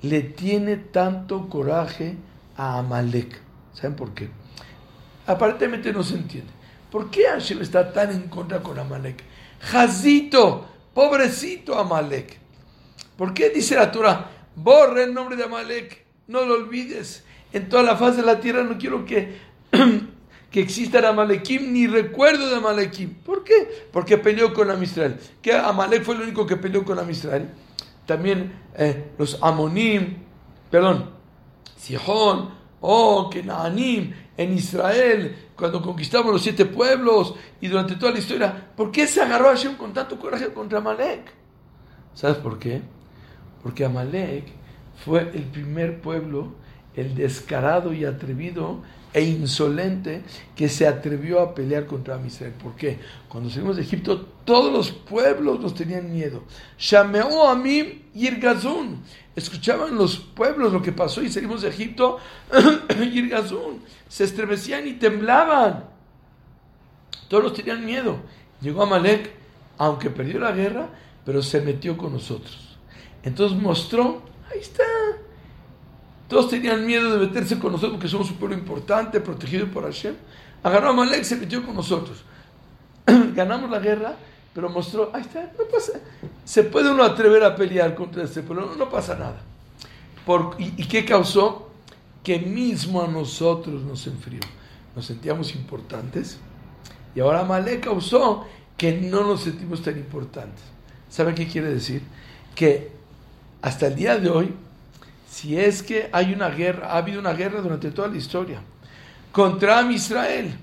[0.03, 2.17] le tiene tanto coraje
[2.59, 3.41] a Amalek?
[3.73, 4.29] ¿Saben por qué?
[5.27, 6.53] Aparentemente no se entiende.
[6.91, 9.23] ¿Por qué Hashem está tan en contra con Amalek?
[9.61, 12.39] Jazito, pobrecito Amalek.
[13.17, 14.31] ¿Por qué dice la Torah?
[14.55, 17.25] Borre el nombre de Amalek, no lo olvides.
[17.53, 19.39] En toda la faz de la tierra no quiero que,
[20.51, 23.15] que exista Amalekim ni recuerdo de Amalekim.
[23.15, 23.87] ¿Por qué?
[23.93, 25.17] Porque peleó con Amisrael.
[25.41, 27.49] Que Amalek fue el único que peleó con Amisrael.
[28.07, 30.17] También eh, los Amonim,
[30.71, 31.11] perdón,
[31.77, 38.71] Sihon, oh, Kenaanim, en Israel, cuando conquistamos los siete pueblos y durante toda la historia,
[38.77, 41.33] ¿por qué se agarró Hashem con tanto coraje contra Amalek?
[42.15, 42.81] ¿Sabes por qué?
[43.63, 44.45] Porque Amalek
[45.05, 46.55] fue el primer pueblo,
[47.01, 48.83] el descarado y atrevido
[49.13, 50.23] e insolente
[50.55, 52.53] que se atrevió a pelear contra Israel.
[52.63, 52.99] ¿Por qué?
[53.29, 56.43] Cuando salimos de Egipto, todos los pueblos nos tenían miedo.
[56.79, 59.03] Shameó a mí Yirgazun.
[59.35, 62.19] Escuchaban los pueblos lo que pasó y salimos de Egipto.
[63.13, 63.81] Yirgazun.
[64.09, 65.85] Se estremecían y temblaban.
[67.29, 68.19] Todos tenían miedo.
[68.61, 69.31] Llegó Amalek,
[69.79, 70.89] aunque perdió la guerra,
[71.25, 72.77] pero se metió con nosotros.
[73.23, 74.85] Entonces mostró, ahí está,
[76.29, 80.15] todos tenían miedo de meterse con nosotros porque somos un pueblo importante, protegido por Hashem.
[80.63, 82.23] Agarró a Malek, se metió con nosotros.
[83.35, 84.15] Ganamos la guerra,
[84.53, 85.93] pero mostró, ahí está, no pasa.
[86.45, 89.41] Se puede uno atrever a pelear contra este pueblo, no, pasa nada.
[90.59, 91.71] y, qué causó?
[92.23, 94.41] Que mismo a nosotros nos enfrió.
[94.95, 96.39] Nos sentíamos importantes.
[97.15, 98.45] Y ahora Malek causó
[98.77, 100.63] que no nos sentimos tan importantes.
[101.09, 102.03] ¿Saben qué quiere decir?
[102.55, 102.93] Que
[103.63, 104.55] hasta el día de hoy
[105.29, 108.61] si es que hay una guerra, ha habido una guerra durante toda la historia
[109.33, 110.59] contra Israel,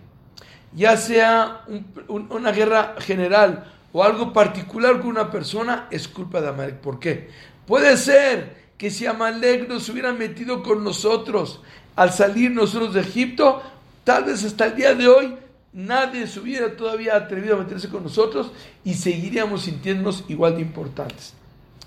[0.73, 1.61] ya sea
[2.07, 6.75] una guerra general o algo particular con una persona, es culpa de Amalek.
[6.75, 7.29] ¿Por qué?
[7.65, 11.61] Puede ser que si Amalek nos hubiera metido con nosotros
[11.95, 13.61] al salir nosotros de Egipto,
[14.03, 15.35] tal vez hasta el día de hoy
[15.71, 18.51] nadie se hubiera todavía atrevido a meterse con nosotros
[18.83, 21.33] y seguiríamos sintiéndonos igual de importantes.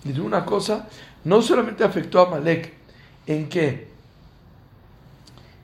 [0.05, 0.89] Y de una cosa,
[1.25, 2.75] no solamente afectó a Amalek,
[3.27, 3.89] ¿En qué?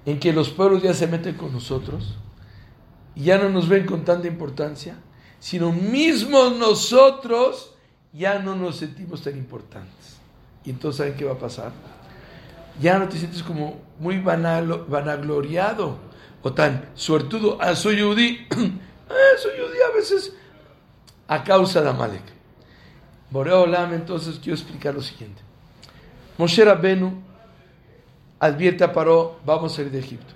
[0.04, 2.18] En que los pueblos ya se meten con nosotros
[3.16, 4.96] ya no nos ven con tanta importancia,
[5.38, 7.74] sino mismos nosotros
[8.12, 10.16] ya no nos sentimos tan importantes.
[10.64, 11.72] Y entonces, ¿saben qué va a pasar?
[12.80, 15.96] Ya no te sientes como muy vanagloriado
[16.42, 17.58] o tan suertudo.
[17.60, 18.46] Ah, soy judí.
[18.50, 20.32] ah, soy judí a veces
[21.28, 22.22] a causa de Amalek.
[23.34, 25.42] Boreolam, entonces quiero explicar lo siguiente.
[26.38, 27.14] Moshe Rabbenu
[28.38, 30.32] advierte a Paró, vamos a salir de Egipto.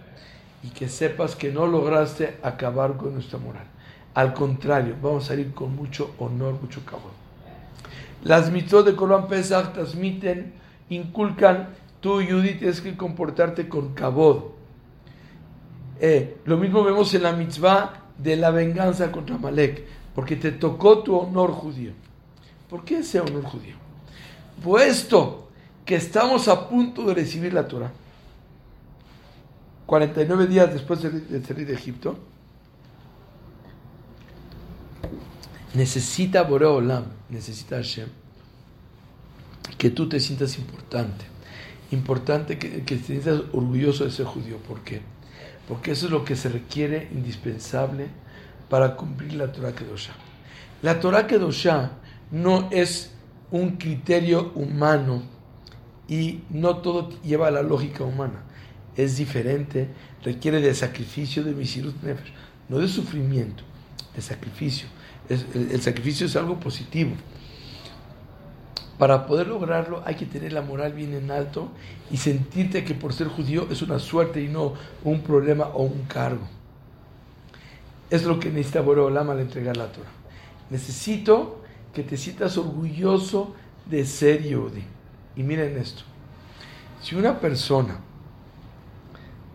[0.65, 3.67] Y que sepas que no lograste acabar con nuestra moral.
[4.15, 7.13] Al contrario, vamos a salir con mucho honor, mucho cabot.
[8.25, 10.55] Las mitos de Corban Pesach transmiten,
[10.89, 11.69] inculcan,
[12.01, 14.47] tú, Judith, tienes que comportarte con cabod.
[16.01, 19.85] Eh, lo mismo vemos en la mitzvah de la venganza contra Malek,
[20.17, 21.93] porque te tocó tu honor judío.
[22.69, 23.77] ¿Por qué ese honor judío?
[24.63, 25.49] Puesto
[25.85, 27.93] que estamos a punto de recibir la Torah.
[29.87, 32.19] 49 días después de salir de Egipto,
[35.73, 38.09] necesita Boreolam, necesita Hashem,
[39.79, 41.25] que tú te sientas importante.
[41.91, 44.59] Importante que, que, te sientas orgulloso de ser judío.
[44.59, 45.01] ¿Por qué?
[45.67, 48.09] Porque eso es lo que se requiere indispensable
[48.69, 50.13] para cumplir la Torah Kedoshá.
[50.83, 51.93] La Torah Kedoshá
[52.31, 53.13] no es
[53.51, 55.23] un criterio humano
[56.09, 58.43] y no todo lleva a la lógica humana.
[58.97, 59.89] Es diferente,
[60.23, 62.33] requiere de sacrificio de misirut nefesh,
[62.69, 63.63] no de sufrimiento,
[64.15, 64.89] de sacrificio.
[65.29, 67.13] el, sacrificio es algo positivo.
[68.99, 71.69] Para poder lograrlo hay que tener la moral bien en alto
[72.11, 76.03] y sentirte que por ser judío es una suerte y no un problema o un
[76.03, 76.49] cargo.
[78.11, 80.11] Es lo que necesita Boreolam al entregar la Torah.
[80.71, 83.55] Necesito que te sientas orgulloso
[83.87, 84.85] de ser Yodi.
[85.37, 86.03] Y miren esto.
[87.03, 87.99] Si una persona,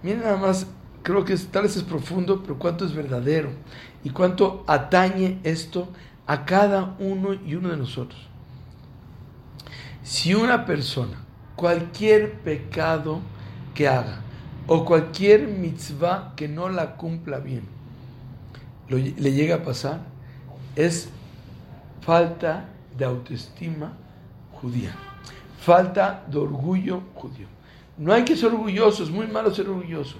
[0.01, 0.67] miren nada más,
[1.03, 3.51] creo que tal vez es profundo, pero cuánto es verdadero
[4.03, 5.89] y cuánto atañe esto
[6.25, 8.27] a cada uno y uno de nosotros.
[10.03, 11.23] Si una persona,
[11.55, 13.19] cualquier pecado
[13.73, 14.21] que haga
[14.67, 17.63] o cualquier mitzvah que no la cumpla bien,
[18.89, 20.01] le llega a pasar,
[20.75, 21.09] es
[22.05, 22.65] falta
[22.97, 23.93] de autoestima
[24.51, 24.95] judía
[25.63, 27.47] falta de orgullo judío.
[27.97, 30.17] No hay que ser orgulloso, es muy malo ser orgulloso,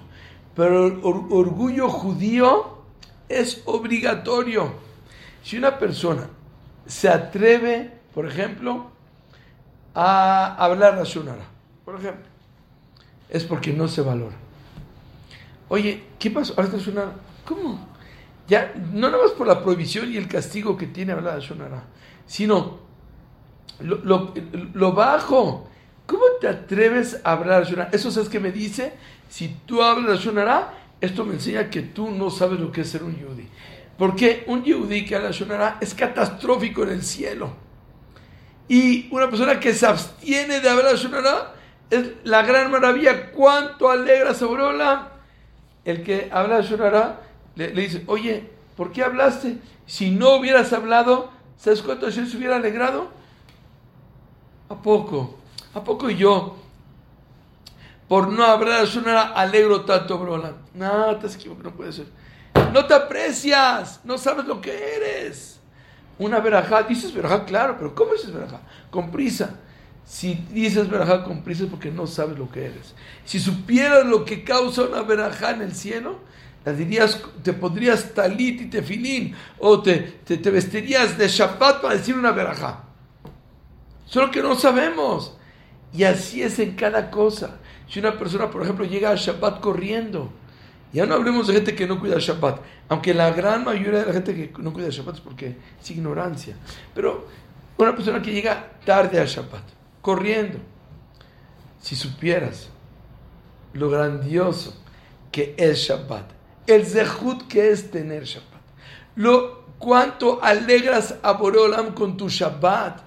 [0.54, 2.78] pero el orgullo judío
[3.28, 4.72] es obligatorio.
[5.42, 6.28] Si una persona
[6.86, 8.86] se atreve, por ejemplo,
[9.94, 11.44] a hablar Shonara,
[11.84, 12.24] por ejemplo,
[13.28, 14.36] es porque no se valora.
[15.68, 16.54] Oye, ¿qué pasó?
[16.56, 17.12] Ahora.
[17.44, 17.93] ¿Cómo?
[18.46, 21.84] Ya, no nada más por la prohibición y el castigo que tiene hablar de Shonara,
[22.26, 22.78] sino
[23.80, 25.70] lo, bajo.
[26.06, 27.90] ¿Cómo te atreves a hablar Shonara?
[27.92, 28.92] Eso es que me dice,
[29.28, 33.02] si tú hablas Shonara, esto me enseña que tú no sabes lo que es ser
[33.02, 33.48] un yudí.
[33.96, 37.54] Porque un yudí que habla Shonara es catastrófico en el cielo.
[38.68, 41.54] Y una persona que se abstiene de hablar Shonara
[41.88, 43.30] es la gran maravilla.
[43.32, 44.62] ¿Cuánto alegra sobre
[45.86, 47.20] el que habla Shonara?
[47.56, 49.58] Le, dice, oye, ¿por qué hablaste?
[49.86, 53.08] Si no hubieras hablado, ¿sabes cuánto Hashem se hubiera alegrado?
[54.68, 55.36] ¿A poco?
[55.74, 56.56] ¿A poco yo?
[58.08, 60.52] Por no hablar Shonara alegro tanto, Brola.
[60.74, 62.06] No, te has equivocado, no puede ser.
[62.72, 65.60] No te aprecias, no sabes lo que eres.
[66.18, 68.60] Una verajá, dices verajá, claro, pero ¿cómo dices verajá?
[68.90, 69.56] Con prisa.
[70.06, 72.94] Si dices verajá con prisa es porque no sabes lo que eres.
[73.24, 76.18] Si supieras lo que causa una verajá en el cielo,
[76.72, 82.32] dirías, te pondrías talit y tefilín, o te, te, vestirías de Shabbat para decir una
[82.32, 82.84] verajá.
[84.06, 85.36] Solo que no sabemos.
[85.92, 87.58] Y así es en cada cosa.
[87.88, 90.32] Si una persona, por ejemplo, llega a Shabbat corriendo,
[90.92, 94.12] ya no hablemos de gente que no cuida Shabbat, aunque la gran mayoría de la
[94.12, 96.56] gente que no cuida Shabbat es porque es ignorancia.
[96.94, 97.28] Pero
[97.76, 99.64] una persona que llega tarde a Shabbat,
[100.00, 100.58] corriendo,
[101.80, 102.70] si supieras
[103.74, 104.80] lo grandioso
[105.30, 106.30] que es Shabbat,
[106.66, 108.62] el zehut que es tener Shabbat.
[109.16, 113.00] Lo, cuánto alegras a Boreolam con tu Shabbat.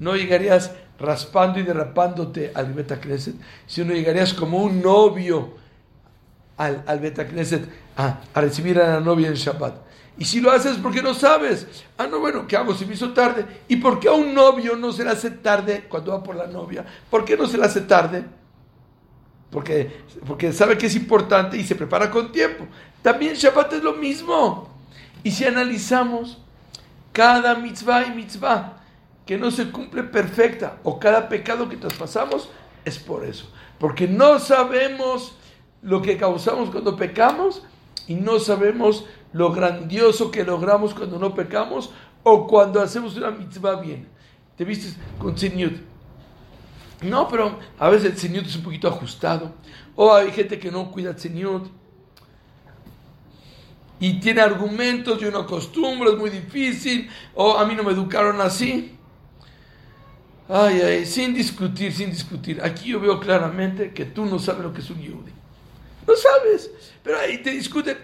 [0.00, 3.34] No llegarías raspando y derrapándote al Betacneset,
[3.66, 5.54] sino llegarías como un novio
[6.56, 9.86] al, al Betacneset a, a recibir a la novia en Shabbat.
[10.18, 11.66] Y si lo haces porque no sabes,
[11.98, 13.44] ah, no, bueno, ¿qué hago si me hizo tarde?
[13.68, 16.46] ¿Y por qué a un novio no se le hace tarde cuando va por la
[16.46, 16.86] novia?
[17.10, 18.24] ¿Por qué no se le hace tarde?
[19.56, 19.90] Porque,
[20.26, 22.66] porque sabe que es importante y se prepara con tiempo.
[23.00, 24.68] También Shabbat es lo mismo.
[25.22, 26.36] Y si analizamos
[27.10, 28.82] cada mitzvah y mitzvah
[29.24, 32.50] que no se cumple perfecta o cada pecado que traspasamos,
[32.84, 33.50] es por eso.
[33.78, 35.38] Porque no sabemos
[35.80, 37.62] lo que causamos cuando pecamos
[38.06, 41.92] y no sabemos lo grandioso que logramos cuando no pecamos
[42.24, 44.06] o cuando hacemos una mitzvah bien.
[44.54, 45.95] ¿Te viste con Tziniut?
[47.02, 49.52] No, pero a veces el Tziniut es un poquito ajustado.
[49.94, 51.68] O hay gente que no cuida Tziniut
[53.98, 58.40] y tiene argumentos y una costumbre, es muy difícil, o a mí no me educaron
[58.40, 58.92] así.
[60.48, 62.60] Ay, ay, sin discutir, sin discutir.
[62.62, 65.32] Aquí yo veo claramente que tú no sabes lo que es un yudi.
[66.06, 66.70] No sabes,
[67.02, 67.96] pero ahí te discuten.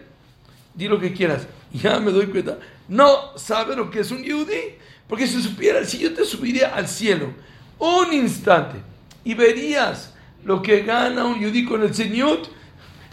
[0.74, 1.46] Di lo que quieras.
[1.72, 2.58] Ya me doy cuenta.
[2.88, 4.76] No sabes lo que es un yudi.
[5.06, 7.32] Porque si supiera, si yo te subiría al cielo
[7.78, 8.78] un instante
[9.24, 10.14] y verías
[10.44, 12.40] lo que gana un yudi con el Señor,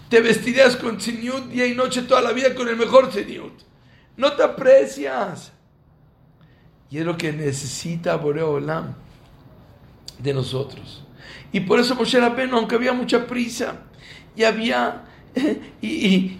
[0.09, 3.53] te vestirías con tziniut día y noche toda la vida con el mejor tziniut.
[4.17, 5.51] No te aprecias.
[6.89, 8.95] Y es lo que necesita Boreolam
[10.17, 11.03] de nosotros.
[11.51, 13.75] Y por eso Moshe Rabbeinu, aunque había mucha prisa,
[14.35, 15.05] y había
[15.81, 16.37] y,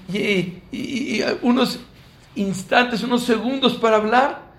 [0.72, 1.80] y, unos
[2.36, 4.50] instantes, unos segundos para hablar,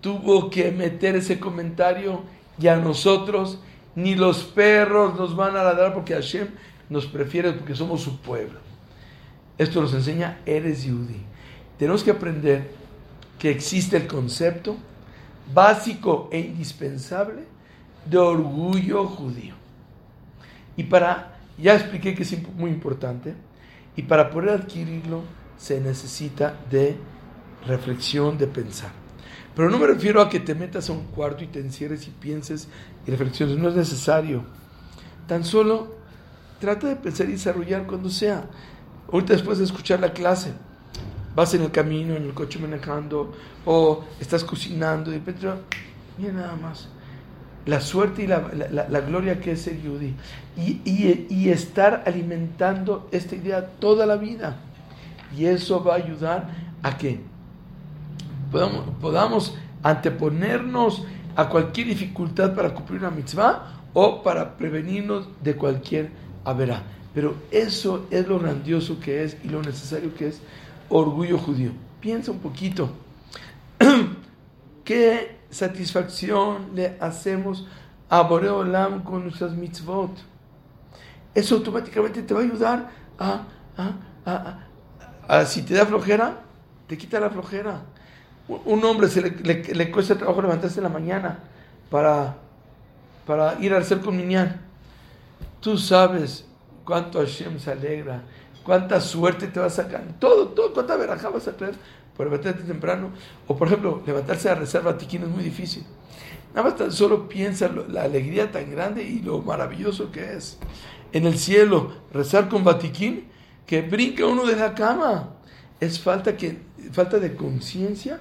[0.00, 2.22] tuvo que meter ese comentario
[2.60, 3.60] y a nosotros
[3.94, 6.48] ni los perros nos van a ladrar porque Hashem
[6.88, 8.60] nos prefiere porque somos su pueblo.
[9.56, 11.20] Esto nos enseña, eres Yudí.
[11.78, 12.70] Tenemos que aprender
[13.38, 14.76] que existe el concepto
[15.52, 17.44] básico e indispensable
[18.04, 19.54] de orgullo judío.
[20.76, 23.34] Y para, ya expliqué que es muy importante,
[23.96, 25.22] y para poder adquirirlo
[25.56, 26.96] se necesita de
[27.66, 28.92] reflexión, de pensar.
[29.58, 32.10] Pero no me refiero a que te metas a un cuarto y te encierres y
[32.10, 32.68] pienses
[33.06, 34.42] y reflexiones, no es necesario.
[35.26, 35.98] Tan solo
[36.60, 38.46] Trata de pensar y desarrollar cuando sea.
[39.12, 40.52] Ahorita después de escuchar la clase,
[41.34, 43.32] vas en el camino, en el coche manejando,
[43.64, 45.46] o estás cocinando, y de repente,
[46.18, 46.88] mira nada más,
[47.64, 48.50] la suerte y la,
[48.88, 50.14] la, gloria que es el Yudí.
[50.56, 54.56] Y, y, y, estar alimentando esta idea toda la vida.
[55.36, 56.48] Y eso va a ayudar
[56.82, 57.20] a que
[58.50, 61.04] podamos, podamos anteponernos
[61.36, 66.10] a cualquier dificultad para cumplir una mitzvah o para prevenirnos de cualquier
[66.44, 66.82] a verá.
[67.14, 70.40] Pero eso es lo grandioso que es y lo necesario que es
[70.88, 71.72] orgullo judío.
[72.00, 72.90] Piensa un poquito.
[74.84, 77.66] ¿Qué satisfacción le hacemos
[78.08, 80.12] a Boreolam con nuestras mitzvot?
[81.34, 83.44] Eso automáticamente te va a ayudar a,
[84.24, 84.58] a,
[85.28, 86.42] a, si te da flojera,
[86.86, 87.82] te quita la flojera.
[88.48, 91.38] Un hombre se le, le, cuesta trabajo levantarse en la mañana
[91.90, 92.38] para,
[93.26, 94.18] para ir al ser con
[95.60, 96.46] Tú sabes
[96.84, 98.22] cuánto Hashem se alegra,
[98.64, 101.74] cuánta suerte te va a sacar, todo, todo, cuánta verajá vas a traer
[102.16, 103.10] por levantarte temprano.
[103.46, 105.84] O por ejemplo, levantarse a rezar batiquín es muy difícil.
[106.54, 110.58] Nada más tan solo piensa la alegría tan grande y lo maravilloso que es.
[111.12, 113.28] En el cielo, rezar con batiquín,
[113.66, 115.34] que brinca uno de la cama.
[115.80, 116.58] Es falta, que,
[116.92, 118.20] falta de conciencia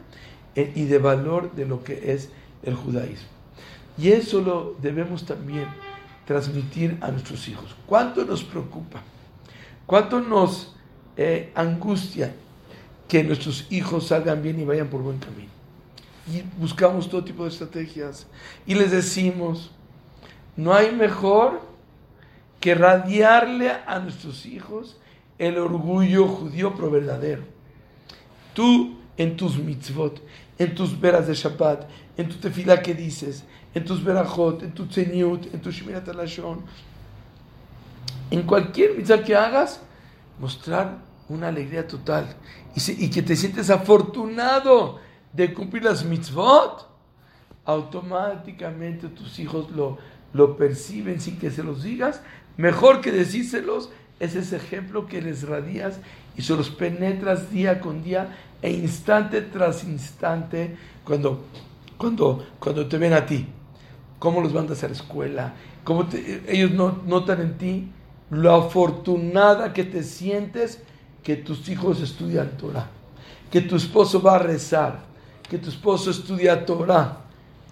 [0.56, 2.30] eh, y de valor de lo que es
[2.64, 3.28] el judaísmo.
[3.98, 5.66] Y eso lo debemos también
[6.26, 7.76] transmitir a nuestros hijos.
[7.86, 9.02] ¿Cuánto nos preocupa?
[9.86, 10.76] ¿Cuánto nos
[11.16, 12.36] eh, angustia
[13.08, 15.50] que nuestros hijos salgan bien y vayan por buen camino?
[16.32, 18.28] Y buscamos todo tipo de estrategias
[18.66, 19.72] y les decimos,
[20.58, 21.62] no hay mejor
[22.60, 24.98] que radiarle a nuestros hijos
[25.38, 27.44] el orgullo judío pro verdadero.
[28.58, 30.20] Tú en tus mitzvot,
[30.58, 31.88] en tus veras de Shabbat,
[32.18, 33.44] en tu tefila que dices,
[33.76, 36.64] en tus verajot, en tu tzeniut, en tu shmirat alashon,
[38.32, 39.80] en cualquier mitzvah que hagas,
[40.40, 40.98] mostrar
[41.30, 42.36] una alegría total
[42.76, 45.02] y, y, que te sientes afortunado
[45.34, 46.90] de cumplir las mitzvot,
[47.64, 50.00] automáticamente tus hijos lo,
[50.34, 52.24] lo perciben sin que se los digas.
[52.58, 56.00] Mejor que decírselos es ese ejemplo que les radias
[56.38, 61.46] y se los penetras día con día e instante tras instante cuando,
[61.98, 63.46] cuando, cuando te ven a ti
[64.20, 66.08] cómo los mandas a la escuela, cómo
[66.48, 67.92] ellos no, notan en ti
[68.30, 70.82] lo afortunada que te sientes
[71.24, 72.90] que tus hijos estudian Torah,
[73.52, 75.04] que tu esposo va a rezar,
[75.50, 77.20] que tu esposo estudia Torah.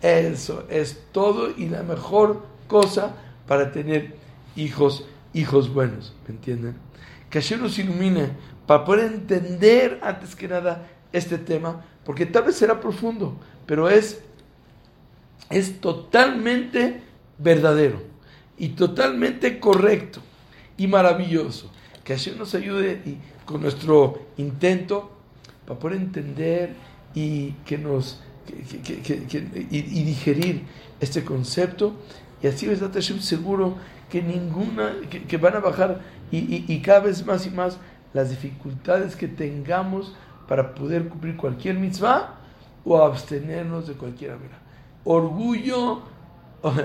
[0.01, 3.15] Eso es todo y la mejor cosa
[3.47, 4.15] para tener
[4.55, 6.75] hijos, hijos buenos, ¿me entienden?
[7.29, 8.29] Que Hashem nos ilumine
[8.67, 14.21] para poder entender antes que nada este tema, porque tal vez será profundo, pero es
[15.49, 17.01] es totalmente
[17.37, 18.01] verdadero
[18.57, 20.21] y totalmente correcto
[20.77, 21.71] y maravilloso.
[22.03, 25.11] Que Hashem nos ayude y, con nuestro intento
[25.67, 26.73] para poder entender
[27.13, 30.63] y que nos y, digerir
[30.99, 31.95] este concepto
[32.43, 33.75] y así Hashem seguro
[34.09, 34.93] que ninguna
[35.27, 36.01] que, van a bajar
[36.31, 37.77] y, cada vez más y más
[38.15, 40.15] las dificultades que tengamos
[40.47, 42.39] para poder cumplir cualquier mitzvah
[42.83, 44.65] o abstenernos de cualquier vera
[45.05, 46.01] orgullo,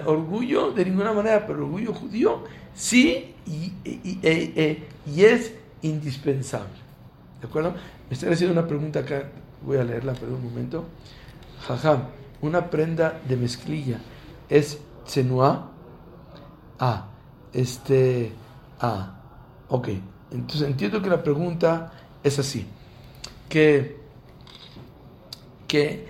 [0.07, 6.79] orgullo de ninguna manera, pero orgullo judío sí y, y, es indispensable.
[7.41, 7.73] ¿De acuerdo?
[8.09, 9.25] Me estoy haciendo una pregunta acá,
[9.65, 10.85] voy a leerla, pero un momento.
[11.67, 12.05] Jajam,
[12.43, 13.99] una prenda de mezclilla
[14.49, 15.71] es tsenua.
[16.79, 17.07] Ah,
[17.53, 18.33] este.
[18.81, 19.21] Ah,
[19.69, 19.89] ok.
[20.31, 22.67] Entonces entiendo que la pregunta es así:
[23.49, 23.97] que,
[25.67, 26.09] que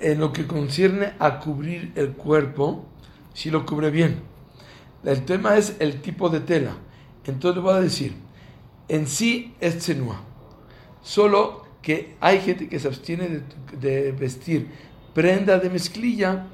[0.00, 2.86] en lo que concierne a cubrir el cuerpo,
[3.34, 4.20] si lo cubre bien.
[5.04, 6.76] El tema es el tipo de tela.
[7.24, 8.14] Entonces le voy a decir,
[8.88, 10.22] en sí es tsenua.
[11.02, 13.42] Solo que hay gente que se abstiene
[13.80, 14.68] de, vestir
[15.14, 16.46] prenda de mezclilla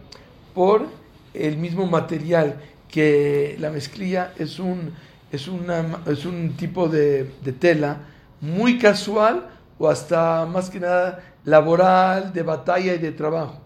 [0.55, 0.87] por
[1.35, 4.95] el mismo material que la mezclilla es un,
[5.31, 7.99] es una, es un tipo de, de tela
[8.41, 9.49] muy casual
[9.79, 13.61] o hasta más que nada laboral, de batalla y de trabajo.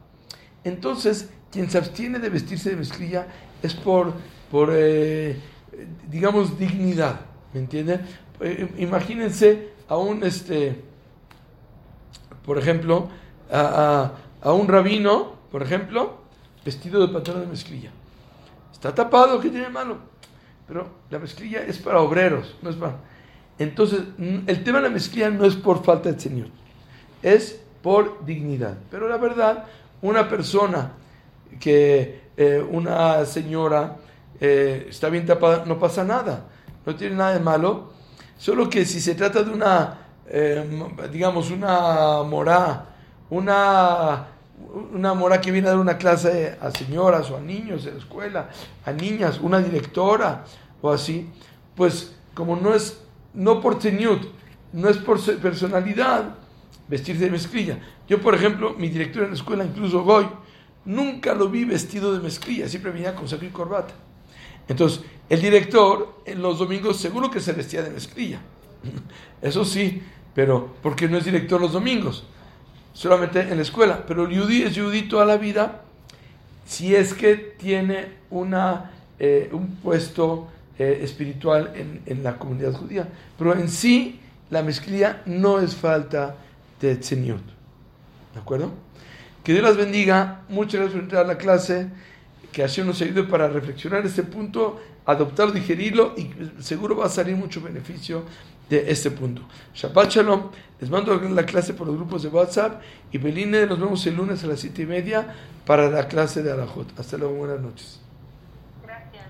[0.65, 3.27] Entonces, quien se abstiene de vestirse de mezclilla
[3.63, 4.13] es por,
[4.51, 5.37] por eh,
[6.11, 7.21] digamos, dignidad,
[7.53, 8.03] ¿me entienden?
[8.41, 10.83] Eh, imagínense a un, este,
[12.45, 13.09] por ejemplo,
[13.51, 14.13] a,
[14.45, 16.23] un rabino, por ejemplo,
[16.65, 17.91] vestido de patrón de mezclilla.
[18.73, 19.99] Está tapado, ¿qué tiene malo?
[20.67, 22.97] Pero la mezclilla es para obreros, no es para...
[23.59, 26.49] Entonces, el tema de la mezclilla no es por falta de Señor,
[27.23, 28.77] es por dignidad.
[28.91, 29.67] Pero la verdad,
[30.01, 30.93] una persona
[31.61, 33.97] que eh, una señora
[34.41, 36.47] eh, está bien tapada, no pasa nada,
[36.85, 37.93] no tiene nada de malo,
[38.39, 40.65] solo que si se trata de una, eh,
[41.13, 42.87] digamos, una morá,
[43.31, 44.27] una,
[44.93, 48.01] una morá que viene a dar una clase a señoras o a niños en la
[48.01, 48.51] escuela,
[48.85, 50.45] a niñas, una directora
[50.81, 51.29] o así,
[51.75, 53.03] pues como no es,
[53.35, 54.23] no por teñut,
[54.73, 56.37] no es por personalidad,
[56.89, 57.79] vestirse de mezclilla.
[58.09, 60.27] Yo, por ejemplo, mi director en la escuela, incluso Goy,
[60.85, 63.95] nunca lo vi vestido de mezclilla, siempre venía con saco y corbata.
[64.69, 68.41] Entonces, el director en los domingos seguro que se vestía de mezclilla.
[69.43, 70.03] Eso sí,
[70.35, 72.25] pero porque no es director los domingos,
[72.93, 74.05] solamente en la escuela.
[74.07, 75.83] Pero el yudí es yudí toda la vida
[76.67, 83.09] si es que tiene una, eh, un puesto eh, espiritual en, en, la comunidad judía.
[83.37, 84.21] Pero en sí,
[84.51, 86.37] la mezclilla no es falta
[86.81, 88.73] de ¿De acuerdo?
[89.45, 90.43] Que Dios las bendiga.
[90.49, 91.89] Muchas gracias por entrar a la clase.
[92.53, 96.31] que Hashem nos ayude para reflexionar este punto, adoptarlo, digerirlo y
[96.63, 98.25] seguro va a salir mucho beneficio
[98.73, 99.43] de este punto.
[99.75, 100.51] Shabbat Shalom,
[100.81, 102.81] les mando la clase por los grupos de WhatsApp
[103.13, 105.35] y Beline, nos vemos el lunes a las siete y media
[105.67, 106.99] para la clase de Arajot.
[106.99, 108.01] Hasta luego, buenas noches.
[108.83, 109.25] Gracias.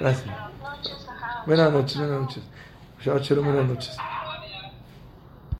[0.00, 0.34] Gracias.
[1.46, 2.42] Buenas noches, buenas noches.
[3.04, 3.96] Shabbat Shalom, buenas noches.